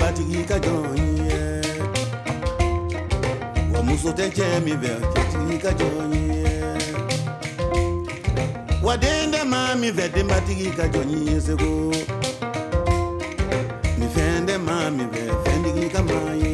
batigi 0.00 0.42
ka 0.48 0.56
jɔn 0.64 0.96
ye 1.28 1.42
wa 3.72 3.82
muso 3.82 4.10
tɛ 4.12 4.26
cɛ 4.36 4.64
min 4.64 4.78
fɛ 4.82 4.92
cɛtigi 5.14 5.56
ka 5.62 5.70
jɔn 5.80 6.12
ye 6.14 6.44
wa 8.82 8.96
den 8.96 9.32
tɛ 9.32 9.44
maa 9.46 9.74
min 9.74 9.92
fɛ 9.94 10.76
ka 10.76 10.84
jɔn 10.92 11.10
ye 11.26 11.40
segu 11.40 11.92
ni 13.98 14.06
fɛn 14.14 14.46
tɛ 14.46 14.56
maa 14.58 14.90
ka 15.92 16.02
maa 16.02 16.53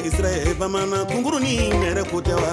ɲa 0.00 0.06
k'i 0.06 0.10
segi 0.10 0.16
sira 0.16 0.30
ye 0.30 0.54
bamanan 0.54 1.06
kunkurunin 1.06 1.72
nɛrɛ 1.80 2.02
ko 2.10 2.20
tɛ 2.20 2.34
wa 2.42 2.52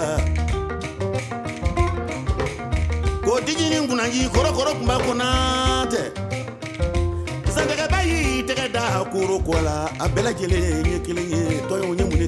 ko 3.24 3.39
digi 3.45 3.70
ni 3.70 3.88
kunnaji 3.88 4.22
kɔrɔkɔrɔ 4.34 4.72
kun 4.78 4.88
b'a 4.88 4.98
kɔnɔ 5.06 5.28
tɛ 5.91 6.02
santɛgɛba 7.54 8.00
y'i 8.10 8.43
tɛgɛ 8.48 8.72
da 8.74 9.04
koro 9.12 9.39
la 9.64 9.89
a 10.00 10.08
bɛɛ 10.10 10.22
lajɛlen 10.26 10.86
ye 10.91 11.00
kelen 11.00 11.30
ye 11.30 11.62
tɔɲɔgɔn 11.70 11.98
ye 12.00 12.04
mun 12.10 12.20
de 12.20 12.28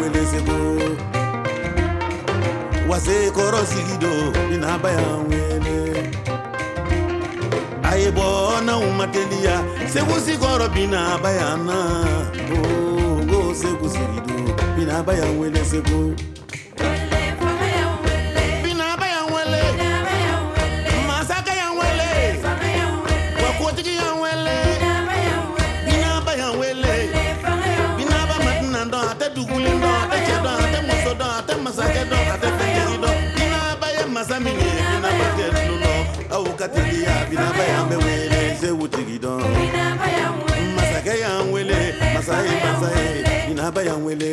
wele 0.00 0.22
segu. 0.26 0.56
Wase 2.88 3.30
kɔrɔ 3.34 3.60
sigi 3.64 3.96
do 3.98 4.10
binaba 4.48 4.90
y'an 4.92 5.28
wele 5.28 6.03
ibona 8.08 8.78
umatelia 8.78 9.64
sekusikoro 9.86 10.68
bina 10.68 11.18
bayana. 11.22 12.04
Oh, 12.52 13.36
oh, 13.36 13.54
sekusikidu 13.54 14.54
bina 14.76 15.02
bayanwele 15.02 15.64
seku. 15.64 16.14
Ka 37.04 37.14
teliya 37.24 37.28
binaba 37.30 37.64
y'an 37.70 37.84
bɛ 37.90 37.96
wele 38.04 38.40
sewu 38.60 38.88
tigi 38.88 39.18
dɔn 39.18 39.40
masakɛ 40.76 41.14
y'an 41.22 41.52
wele 41.52 41.78
masa 42.14 42.34
ye 42.46 42.54
masa 42.64 42.88
ye 42.96 43.22
binaba 43.48 43.80
y'an 43.84 44.04
wele 44.04 44.30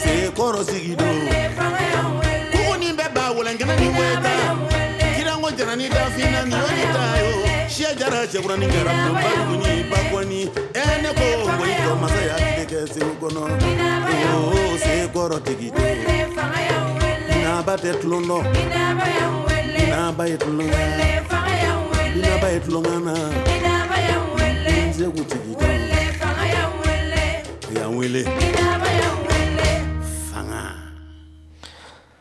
sekɔrɔ 0.00 0.60
sigi 0.64 0.94
don 0.96 1.18
kuguni 2.52 2.88
bɛ 2.98 3.06
ba 3.14 3.24
wɛlɛnkɛnɛ 3.36 3.74
ni 3.80 3.88
weta 3.98 4.34
kirango 5.16 5.50
jara 5.56 5.76
ni 5.76 5.88
dafina 5.88 6.40
ni 6.46 6.54
yoni 6.54 6.84
ta 6.94 7.02
yo 7.22 7.30
siya 7.68 7.90
jara 7.98 8.26
cɛkura 8.26 8.56
ni 8.58 8.66
kɛra 8.66 8.92
ba 9.14 9.28
duguni 9.36 9.90
ba 9.90 9.98
kɔni 10.10 10.40
ɛ 10.72 10.84
ne 11.02 11.10
ko 11.18 11.26
koyi 11.58 11.74
tɔ 11.84 11.92
masa 12.02 12.20
y'a 12.28 12.36
tile 12.36 12.64
kɛ 12.70 12.78
segu 12.92 13.14
kɔnɔ 13.20 13.42
o 14.54 14.76
sekɔrɔ 14.84 15.38
tigi 15.44 15.70
don 15.70 15.96
binaba 17.28 17.74
tɛ 17.76 17.90
tulon 18.00 18.24
dɔn 18.28 19.53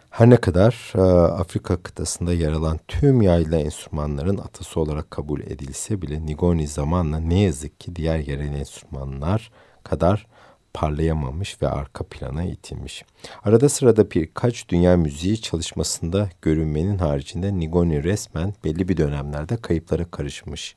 Her 0.10 0.30
ne 0.30 0.38
kadar 0.38 0.94
e, 0.96 1.02
Afrika 1.32 1.84
kıtasında 1.84 2.34
yer 2.34 2.52
alan 2.52 2.80
tüm 2.88 3.22
yaylı 3.22 3.58
enstrümanların 3.58 4.38
atası 4.38 4.80
olarak 4.80 5.12
kabul 5.12 5.42
edilse 5.42 6.02
bile 6.02 6.26
Nigoni 6.26 6.68
zamanla 6.68 7.20
ne 7.20 7.40
yazık 7.40 7.80
ki 7.80 7.96
diğer 7.96 8.20
yerel 8.20 8.54
enstrümanlar 8.54 9.52
kadar 9.84 10.28
parlayamamış 10.74 11.62
ve 11.62 11.68
arka 11.68 12.04
plana 12.04 12.44
itilmiş. 12.44 13.04
Arada 13.44 13.70
sırada 13.70 14.12
birkaç 14.12 14.70
dünya 14.70 14.98
müziği 14.98 15.42
çalışmasında 15.42 16.30
görünmenin 16.42 16.98
haricinde 16.98 17.60
Nigoni 17.60 18.04
resmen 18.04 18.54
belli 18.64 18.90
bir 18.90 18.98
dönemlerde 18.98 19.58
kayıplara 19.58 20.06
karışmış. 20.06 20.76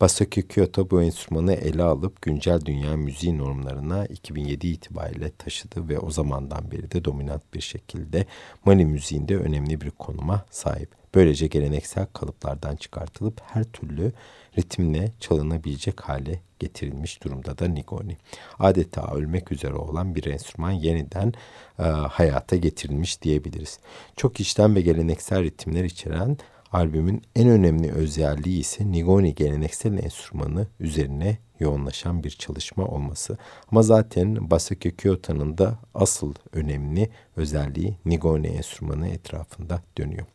Basaki 0.00 0.48
Kyoto 0.48 0.90
bu 0.90 1.02
enstrümanı 1.02 1.52
ele 1.52 1.82
alıp 1.82 2.22
güncel 2.22 2.60
dünya 2.64 2.96
müziği 2.96 3.38
normlarına 3.38 4.06
2007 4.06 4.66
itibariyle 4.66 5.30
taşıdı 5.30 5.88
ve 5.88 5.98
o 5.98 6.10
zamandan 6.10 6.70
beri 6.70 6.90
de 6.90 7.04
dominant 7.04 7.42
bir 7.54 7.60
şekilde 7.60 8.26
Mali 8.64 8.86
müziğinde 8.86 9.36
önemli 9.36 9.80
bir 9.80 9.90
konuma 9.90 10.44
sahip. 10.50 11.04
Böylece 11.14 11.46
geleneksel 11.46 12.06
kalıplardan 12.06 12.76
çıkartılıp 12.76 13.40
her 13.46 13.64
türlü 13.64 14.12
ritimle 14.58 15.10
çalınabilecek 15.20 16.00
hale 16.00 16.40
getirilmiş 16.58 17.24
durumda 17.24 17.58
da 17.58 17.68
Nigoni. 17.68 18.16
Adeta 18.58 19.14
ölmek 19.14 19.52
üzere 19.52 19.74
olan 19.74 20.14
bir 20.14 20.24
enstrüman 20.24 20.70
yeniden 20.70 21.32
e, 21.78 21.82
hayata 21.82 22.56
getirilmiş 22.56 23.22
diyebiliriz. 23.22 23.78
Çok 24.16 24.40
içten 24.40 24.74
ve 24.74 24.80
geleneksel 24.80 25.42
ritimler 25.42 25.84
içeren 25.84 26.36
albümün 26.72 27.22
en 27.36 27.48
önemli 27.48 27.92
özelliği 27.92 28.60
ise 28.60 28.92
Nigoni 28.92 29.34
geleneksel 29.34 29.98
enstrümanı 29.98 30.66
üzerine 30.80 31.38
yoğunlaşan 31.60 32.24
bir 32.24 32.30
çalışma 32.30 32.84
olması. 32.84 33.38
Ama 33.70 33.82
zaten 33.82 34.50
Basaki 34.50 34.96
Kyoto'nun 34.96 35.58
da 35.58 35.78
asıl 35.94 36.34
önemli 36.52 37.10
özelliği 37.36 37.94
Nigoni 38.04 38.46
enstrümanı 38.46 39.08
etrafında 39.08 39.82
dönüyor. 39.98 40.26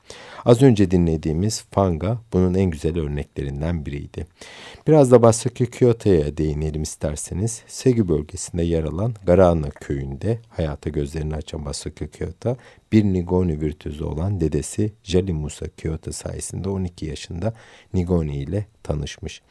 Az 0.46 0.62
önce 0.62 0.92
dinlediğimiz 0.92 1.66
Fanga 1.72 2.18
bunun 2.34 2.54
en 2.54 2.70
güzel 2.70 3.00
örneklerinden 3.00 3.86
biriydi. 3.86 4.28
Biraz 4.88 5.12
da 5.12 5.22
Basaki 5.22 5.72
Kyoto'ya 5.72 6.38
değinelim 6.38 6.82
isterseniz. 6.82 7.64
Segi 7.68 8.08
bölgesinde 8.08 8.64
yer 8.64 8.84
alan 8.84 9.14
Garana 9.26 9.70
köyünde 9.70 10.40
hayata 10.50 10.90
gözlerini 10.90 11.36
açan 11.36 11.66
Basaki 11.66 12.12
Kyoto 12.12 12.58
bir 12.92 13.04
Nigoni 13.04 13.62
virtüözü 13.62 14.04
olan 14.04 14.40
dedesi 14.40 14.94
Jali 15.04 15.34
Musa 15.34 15.68
Kyoto 15.68 16.12
sayesinde 16.12 16.70
12 16.70 17.06
yaşında 17.06 17.54
Nigoni 17.94 18.38
ile 18.38 18.66
tanışmış. 18.84 19.42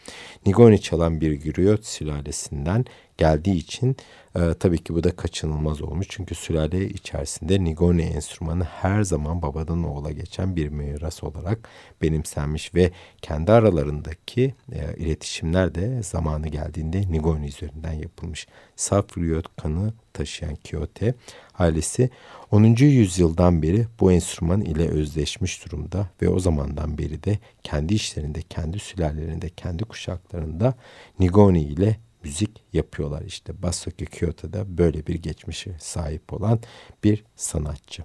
Nigoni 0.47 0.81
çalan 0.81 1.21
bir 1.21 1.53
Griot 1.53 1.87
sülalesinden 1.87 2.85
geldiği 3.19 3.57
için 3.57 3.97
e, 4.37 4.55
tabii 4.55 4.79
ki 4.79 4.95
bu 4.95 5.05
da 5.05 5.17
kaçınılmaz 5.17 5.83
olmuş. 5.83 6.07
Çünkü 6.11 6.35
sülale 6.35 6.89
içerisinde 6.89 7.65
Nigoni 7.65 8.03
enstrümanı 8.03 8.65
her 8.65 9.03
zaman 9.03 9.43
babadan 9.43 9.85
oğula 9.85 10.11
geçen 10.11 10.57
bir 10.57 10.69
miras 10.69 11.25
olarak 11.25 11.69
benimsenmiş 12.03 12.75
ve 12.75 12.91
kendi 13.23 13.53
aralarındaki 13.53 14.55
e, 14.73 14.97
iletişimler 14.97 15.75
de 15.75 16.03
zamanı 16.03 16.49
geldiğinde 16.49 17.01
Nigoni 17.01 17.47
üzerinden 17.47 17.93
yapılmış. 17.93 18.47
Saf 18.77 19.15
Griot 19.15 19.57
kanı 19.57 19.93
taşıyan 20.13 20.55
Kyote 20.55 21.15
ailesi 21.59 22.11
10. 22.51 22.65
yüzyıldan 22.65 23.63
beri 23.63 23.87
bu 24.01 24.13
enstrüman 24.13 24.61
ile 24.61 24.89
özleşmiş 24.89 25.67
durumda 25.67 26.07
ve 26.23 26.29
o 26.29 26.41
zamandan 26.41 26.99
beri 26.99 27.23
de 27.23 27.39
kendi 27.63 27.95
işlerinde, 27.95 28.43
kendi 28.43 28.79
sülallerinde, 28.79 29.49
kendi 29.49 29.85
kuşaklarında 29.85 30.75
Nigoni 31.19 31.63
ile 31.63 31.97
müzik 32.29 32.65
yapıyorlar. 32.73 33.23
İşte 33.23 33.63
Basaki 33.63 34.07
Kyoto'da 34.07 34.79
böyle 34.79 35.07
bir 35.07 35.15
geçmişe 35.15 35.77
sahip 35.79 36.33
olan 36.33 36.61
bir 37.05 37.25
sanatçı. 37.37 38.05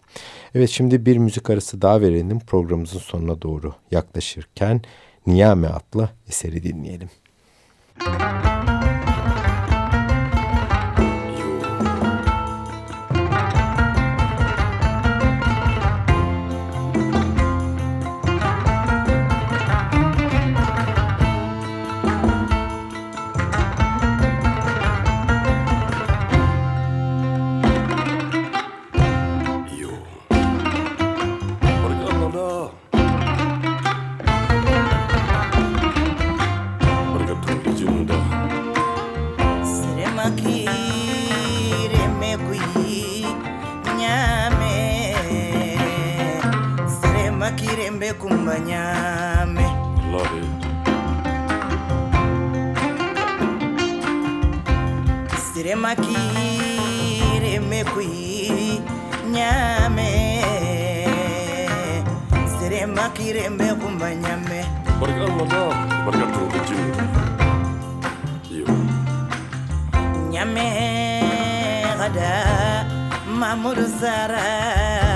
Evet 0.55 0.69
şimdi 0.69 1.05
bir 1.05 1.17
müzik 1.17 1.49
arası 1.49 1.81
daha 1.81 2.01
verelim 2.01 2.39
programımızın 2.39 2.99
sonuna 2.99 3.41
doğru 3.41 3.73
yaklaşırken 3.91 4.81
Niyame 5.27 5.67
adlı 5.67 6.09
eseri 6.27 6.63
dinleyelim. 6.63 7.09
Müzik 7.99 8.82
makire 55.83 57.59
mekui 57.59 58.79
nyame. 59.33 60.11
Sere 62.55 62.85
makire 62.87 63.49
mekumba 63.51 64.15
nyame. 64.15 64.59
Barka 64.99 65.23
Allah 65.27 65.45
barka 66.05 66.25
tukuti 66.31 66.79
yo 68.59 68.67
nyame 70.31 70.67
kada 71.99 72.31
mamudu 73.27 73.85
sara. 73.99 75.12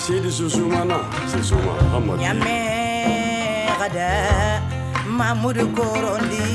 sidi 0.00 0.30
susuma 0.32 0.84
na 0.84 0.98
susuma 1.32 1.72
amadi 1.96 2.24
yame 2.24 2.58
kada 3.78 4.10
mamudu 5.08 5.68
korondi 5.68 6.46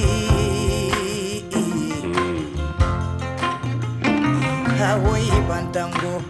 mm. 4.05 4.77
hawoi 4.79 5.31
bantango 5.49 6.21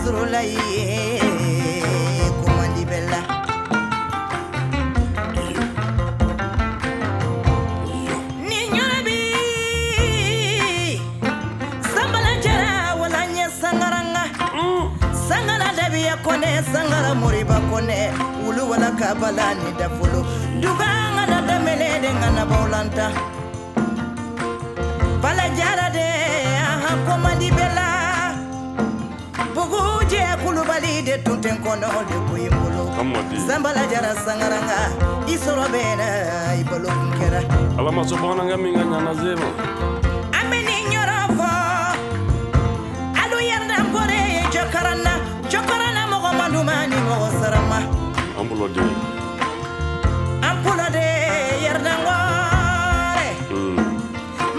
sɔrɔla 0.00 0.40
ye 0.52 0.62
komandi 2.40 2.82
bɛ 2.90 2.98
la 3.10 3.20
ni 8.48 8.58
ɲɔrɔ 8.74 8.98
bi 9.06 9.16
sanbala 11.92 12.32
jara 12.44 12.70
wala 13.00 13.20
ɲɛ 13.32 13.46
sangaranga. 13.60 14.24
Sangara 15.28 15.68
dabiya 15.78 16.14
kɔnɛ 16.24 16.48
sangara 16.72 17.12
moriba 17.14 17.56
kɔnɛ 17.70 17.96
wulu 18.44 18.62
wala 18.70 18.90
kabala 19.00 19.46
ni 19.60 19.70
dafolo. 19.78 20.20
Duganga 20.60 21.22
na 21.30 21.38
daminɛ 21.48 21.88
de 22.02 22.10
ŋanabaw 22.20 22.64
lanta 22.72 23.06
bali 30.72 31.02
de 31.06 31.14
tun 31.24 31.36
tɛ 31.42 31.50
kɔnɔ 31.64 31.88
le 32.08 32.16
ko 32.28 32.34
i 32.46 32.48
bolo 32.56 32.82
sanbala 33.46 33.82
jara 33.92 34.12
sangaranga 34.24 34.78
i 35.32 35.34
sɔrɔ 35.44 35.64
bɛ 35.72 35.82
na 36.00 36.06
i 36.60 36.62
balo 36.70 36.88
kun 36.98 37.10
kɛra 37.18 37.40
ala 37.78 37.90
bamanankɛ 37.92 38.56
min 38.62 38.74
ka 38.78 38.84
ɲana 38.92 39.12
ze 39.20 39.32
an 40.38 40.44
bɛ 40.50 40.58
nin 40.68 40.84
yɔrɔ 40.96 41.18
fɔ 41.38 41.50
alu 43.22 43.38
yɛrɛda 43.50 43.78
kore 43.92 44.18
ye 44.34 44.42
jɔkaranna 44.54 45.12
jɔkaranna 45.52 46.02
mɔgɔ 46.12 46.30
ma 46.38 46.46
duman 46.52 46.88
ni 46.90 46.96
mɔgɔ 47.08 47.28
sarama. 47.40 47.78
An 48.38 48.44
bolo 48.48 48.66
de 48.74 48.82
an 50.48 50.56
bolo 50.64 50.86
de 50.96 51.06
yɛrɛdankɔre 51.64 53.28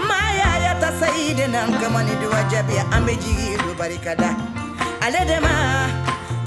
maa 0.08 0.28
y'a 0.38 0.52
yata 0.64 0.88
sayi 1.00 1.34
de 1.34 1.46
n'an 1.48 1.70
kamani 1.80 2.14
duwa 2.22 2.40
jaabi 2.50 2.74
an 2.94 3.02
bɛ 3.02 3.12
jigi 3.18 3.58
du 3.58 3.74
ale 5.04 5.20
de 5.26 5.38
ma 5.40 5.54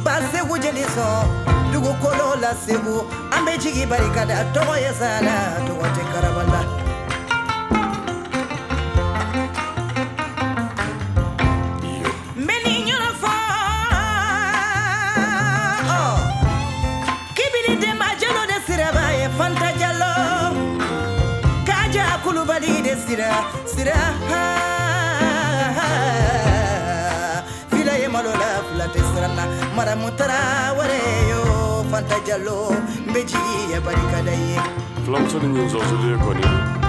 ba 0.03 0.13
segu 0.31 0.55
jeli 0.63 0.85
sɔn 0.95 1.21
dugukolo 1.71 2.27
la 2.41 2.51
segu 2.65 2.95
an 3.35 3.45
bɛ 3.45 3.53
jigi 3.61 3.85
barika 3.91 4.25
da 4.29 4.37
tɔgɔ 4.53 4.75
ye 4.83 4.91
sa 4.99 5.09
la 5.27 5.35
tɔgɔ 5.67 5.85
tɛ 5.95 6.01
karabala 6.11 6.61
Fanta 19.37 19.69
Jallo, 19.79 20.13
Kaja 21.67 22.05
Kulubali 22.23 22.81
de 22.81 22.95
Sira, 22.95 23.31
Sira. 23.65 24.66
na 29.37 29.45
mara 29.75 29.95
mutara 29.95 30.73
ware 30.77 30.99
yo 31.29 31.41
fanta 31.91 32.17
jallo 32.27 32.57
beji 33.13 33.43
ya 33.71 33.79
barika 33.85 34.19
dai 34.25 34.57
flop 35.05 35.29
so 35.29 35.37
din 35.39 35.53
zo 35.69 35.79
so 35.89 35.95
de 36.01 36.86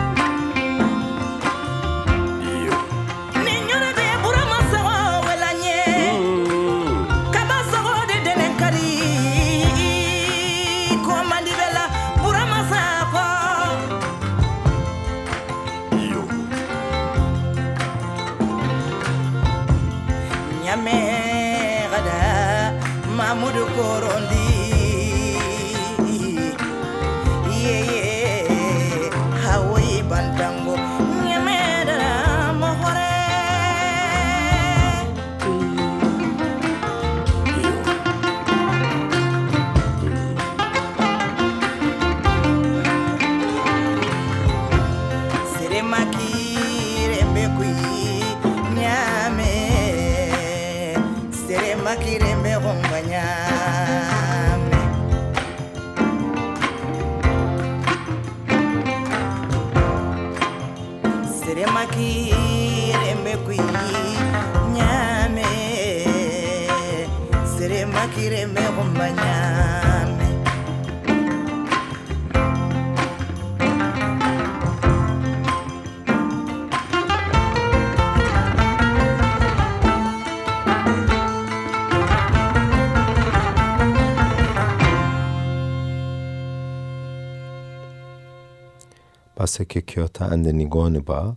Basake 89.58 89.86
Kyoto 89.86 90.24
and 90.24 90.44
the 90.44 90.52
Nigoniba 90.52 91.36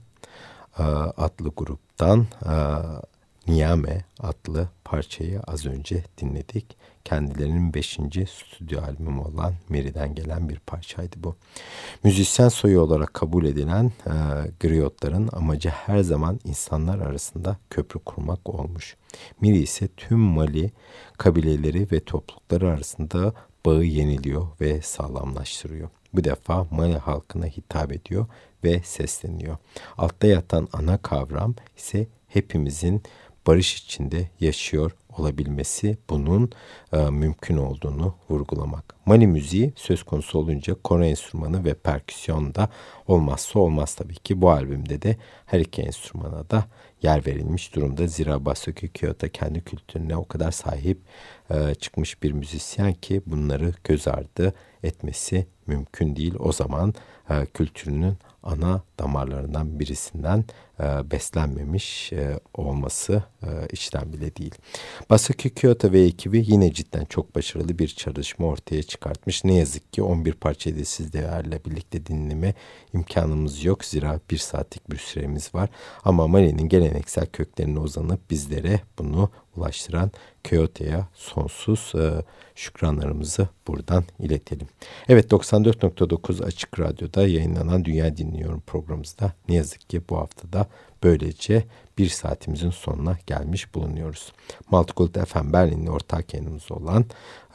e, 0.79 0.83
adlı 1.17 1.49
gruptan 1.57 2.27
e, 2.45 2.55
Niyame 3.47 4.05
adlı 4.19 4.69
parçayı 4.83 5.39
az 5.39 5.65
önce 5.65 6.03
dinledik. 6.17 6.77
Kendilerinin 7.05 7.73
5. 7.73 7.99
stüdyo 8.29 8.81
albümü 8.81 9.19
olan 9.19 9.53
Meri'den 9.69 10.15
gelen 10.15 10.49
bir 10.49 10.59
parçaydı 10.59 11.15
bu. 11.17 11.35
Müzisyen 12.03 12.49
soyu 12.49 12.79
olarak 12.79 13.13
kabul 13.13 13.45
edilen 13.45 13.91
e, 14.05 14.13
griyotların 14.59 15.29
amacı 15.33 15.69
her 15.69 15.99
zaman 15.99 16.39
insanlar 16.45 16.99
arasında 16.99 17.57
köprü 17.69 17.99
kurmak 17.99 18.49
olmuş. 18.49 18.95
Miri 19.41 19.57
ise 19.57 19.87
tüm 19.97 20.19
Mali 20.19 20.71
kabileleri 21.17 21.87
ve 21.91 21.99
toplulukları 21.99 22.69
arasında 22.69 23.33
bağı 23.65 23.83
yeniliyor 23.83 24.47
ve 24.61 24.81
sağlamlaştırıyor. 24.81 25.89
Bu 26.13 26.23
defa 26.23 26.67
Mali 26.71 26.97
halkına 26.97 27.45
hitap 27.45 27.91
ediyor 27.91 28.25
ve 28.63 28.81
sesleniyor. 28.83 29.57
Altta 29.97 30.27
yatan 30.27 30.67
ana 30.73 30.97
kavram 30.97 31.55
ise 31.77 32.07
hepimizin 32.27 33.03
barış 33.47 33.83
içinde 33.83 34.29
yaşıyor 34.39 34.91
olabilmesi 35.17 35.97
bunun 36.09 36.49
e, 36.93 36.97
mümkün 36.97 37.57
olduğunu 37.57 38.15
vurgulamak. 38.29 38.95
Mali 39.05 39.27
müziği 39.27 39.73
söz 39.75 40.03
konusu 40.03 40.39
olunca 40.39 40.75
koro 40.83 41.03
enstrümanı 41.03 41.65
ve 41.65 41.73
perküsyon 41.73 42.55
da 42.55 42.69
olmazsa 43.07 43.59
olmaz 43.59 43.95
tabii 43.95 44.15
ki. 44.15 44.41
Bu 44.41 44.51
albümde 44.51 45.01
de 45.01 45.17
her 45.45 45.59
iki 45.59 45.81
enstrümana 45.81 46.49
da 46.49 46.65
yer 47.01 47.25
verilmiş 47.25 47.75
durumda. 47.75 48.07
Zira 48.07 48.45
Basuki 48.45 48.93
Kyoto 48.93 49.27
kendi 49.29 49.61
kültürüne 49.61 50.17
o 50.17 50.25
kadar 50.27 50.51
sahip 50.51 50.97
e, 51.49 51.75
çıkmış 51.75 52.23
bir 52.23 52.31
müzisyen 52.31 52.93
ki 52.93 53.21
bunları 53.25 53.73
göz 53.83 54.07
ardı 54.07 54.53
etmesi 54.83 55.47
mümkün 55.67 56.15
değil. 56.15 56.35
O 56.39 56.51
zaman 56.51 56.93
e, 57.29 57.45
kültürünün 57.45 58.17
ana 58.43 58.83
damarlarından 58.99 59.79
birisinden 59.79 60.45
e, 60.79 61.11
beslenmemiş 61.11 62.13
e, 62.13 62.39
olması 62.53 63.23
e, 63.43 63.47
içten 63.71 64.13
bile 64.13 64.35
değil. 64.35 64.55
Basuki 65.09 65.53
Kyoto 65.53 65.91
ve 65.91 66.01
ekibi 66.01 66.45
yine 66.47 66.73
cidden 66.73 67.05
çok 67.05 67.35
başarılı 67.35 67.79
bir 67.79 67.87
çalışma 67.87 68.45
ortaya 68.45 68.83
çıkartmış. 68.83 69.43
Ne 69.43 69.53
yazık 69.53 69.93
ki 69.93 70.03
11 70.03 70.33
parçayı 70.33 70.79
da 70.79 70.85
sizlerle 70.85 71.65
birlikte 71.65 72.05
dinleme 72.05 72.53
imkanımız 72.93 73.63
yok. 73.63 73.85
Zira 73.85 74.19
bir 74.31 74.37
saatlik 74.37 74.91
bir 74.91 74.97
süremiz 74.97 75.55
var. 75.55 75.69
Ama 76.03 76.27
Mali'nin 76.27 76.69
geleneksel 76.69 77.25
köklerine 77.25 77.79
uzanıp 77.79 78.29
bizlere 78.29 78.81
bunu 78.99 79.29
ulaştıran 79.57 80.11
Kyoto'ya 80.43 81.07
sonsuz 81.13 81.93
e, 81.95 82.23
şükranlarımızı 82.55 83.47
buradan 83.67 84.03
iletelim. 84.19 84.67
Evet 85.09 85.31
94.9 85.31 86.45
Açık 86.45 86.79
Radyo'da 86.79 87.27
yayınlanan 87.27 87.85
Dünya 87.85 88.17
Dinliyorum 88.17 88.61
programımızda 88.67 89.33
ne 89.49 89.55
yazık 89.55 89.89
ki 89.89 90.01
bu 90.09 90.17
haftada 90.17 90.67
böylece 91.03 91.63
bir 91.97 92.09
saatimizin 92.09 92.69
sonuna 92.69 93.17
gelmiş 93.27 93.75
bulunuyoruz. 93.75 94.33
Multicult 94.71 95.27
FM 95.27 95.53
Berlin'le 95.53 95.87
ortak 95.87 96.33
yayınımız 96.33 96.71
olan 96.71 97.05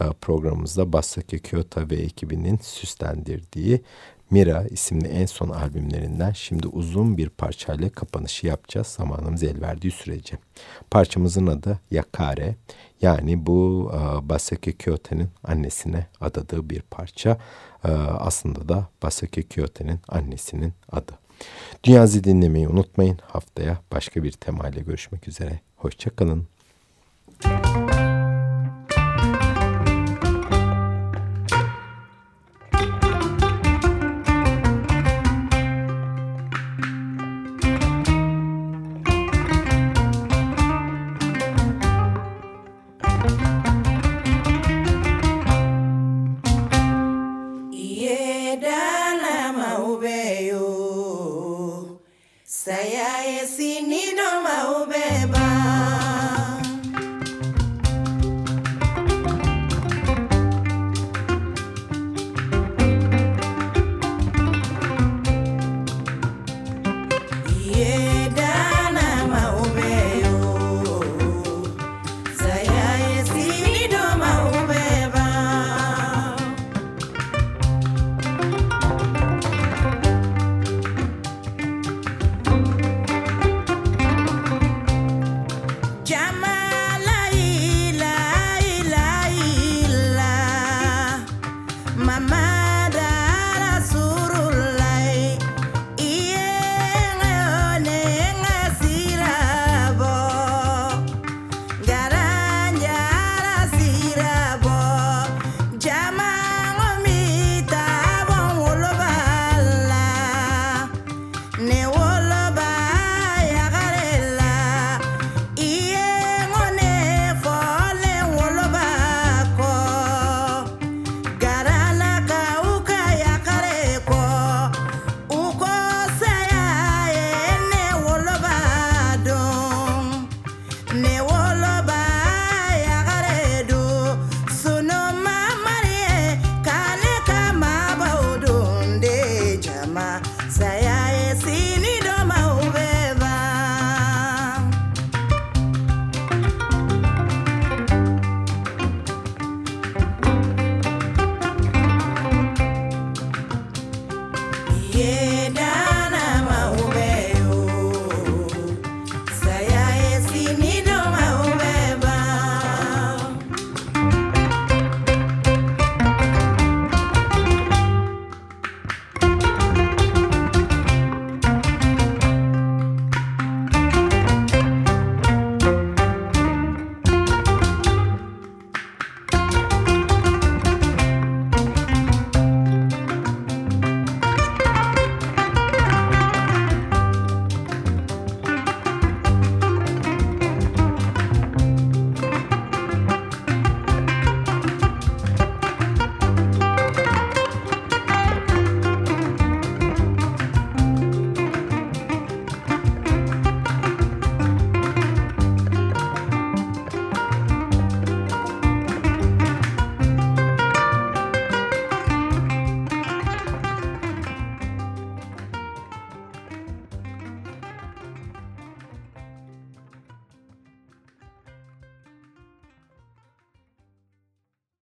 e, 0.01 0.05
programımızda 0.20 0.92
Basaki 0.92 1.42
Kyoto 1.42 1.90
ve 1.90 1.97
ekibinin 1.97 2.59
süslendirdiği 2.62 3.82
Mira 4.31 4.64
isimli 4.70 5.09
en 5.09 5.27
son 5.27 5.49
albümlerinden 5.49 6.33
şimdi 6.33 6.66
uzun 6.68 7.16
bir 7.16 7.29
parçayla 7.29 7.91
kapanışı 7.91 8.47
yapacağız 8.47 8.87
zamanımız 8.87 9.43
el 9.43 9.61
verdiği 9.61 9.91
sürece. 9.91 10.37
Parçamızın 10.91 11.47
adı 11.47 11.81
Yakare 11.91 12.55
yani 13.03 13.47
bu 13.47 13.91
e, 13.95 14.29
Basaki 14.29 14.79
Kyoto'nun 14.79 15.29
annesine 15.45 16.07
adadığı 16.20 16.70
bir 16.70 16.81
parça. 16.81 17.39
E, 17.85 17.89
aslında 18.18 18.68
da 18.68 18.89
Basaki 19.03 19.49
Kyoto'nun 19.49 20.01
annesinin 20.09 20.72
adı. 20.93 21.12
Dünyazı 21.85 22.24
dinlemeyi 22.24 22.68
unutmayın. 22.68 23.18
Haftaya 23.22 23.79
başka 23.93 24.22
bir 24.22 24.33
temayla 24.33 24.83
görüşmek 24.83 25.29
üzere. 25.29 25.61
Hoşçakalın. 25.77 26.47
Müzik 27.45 27.86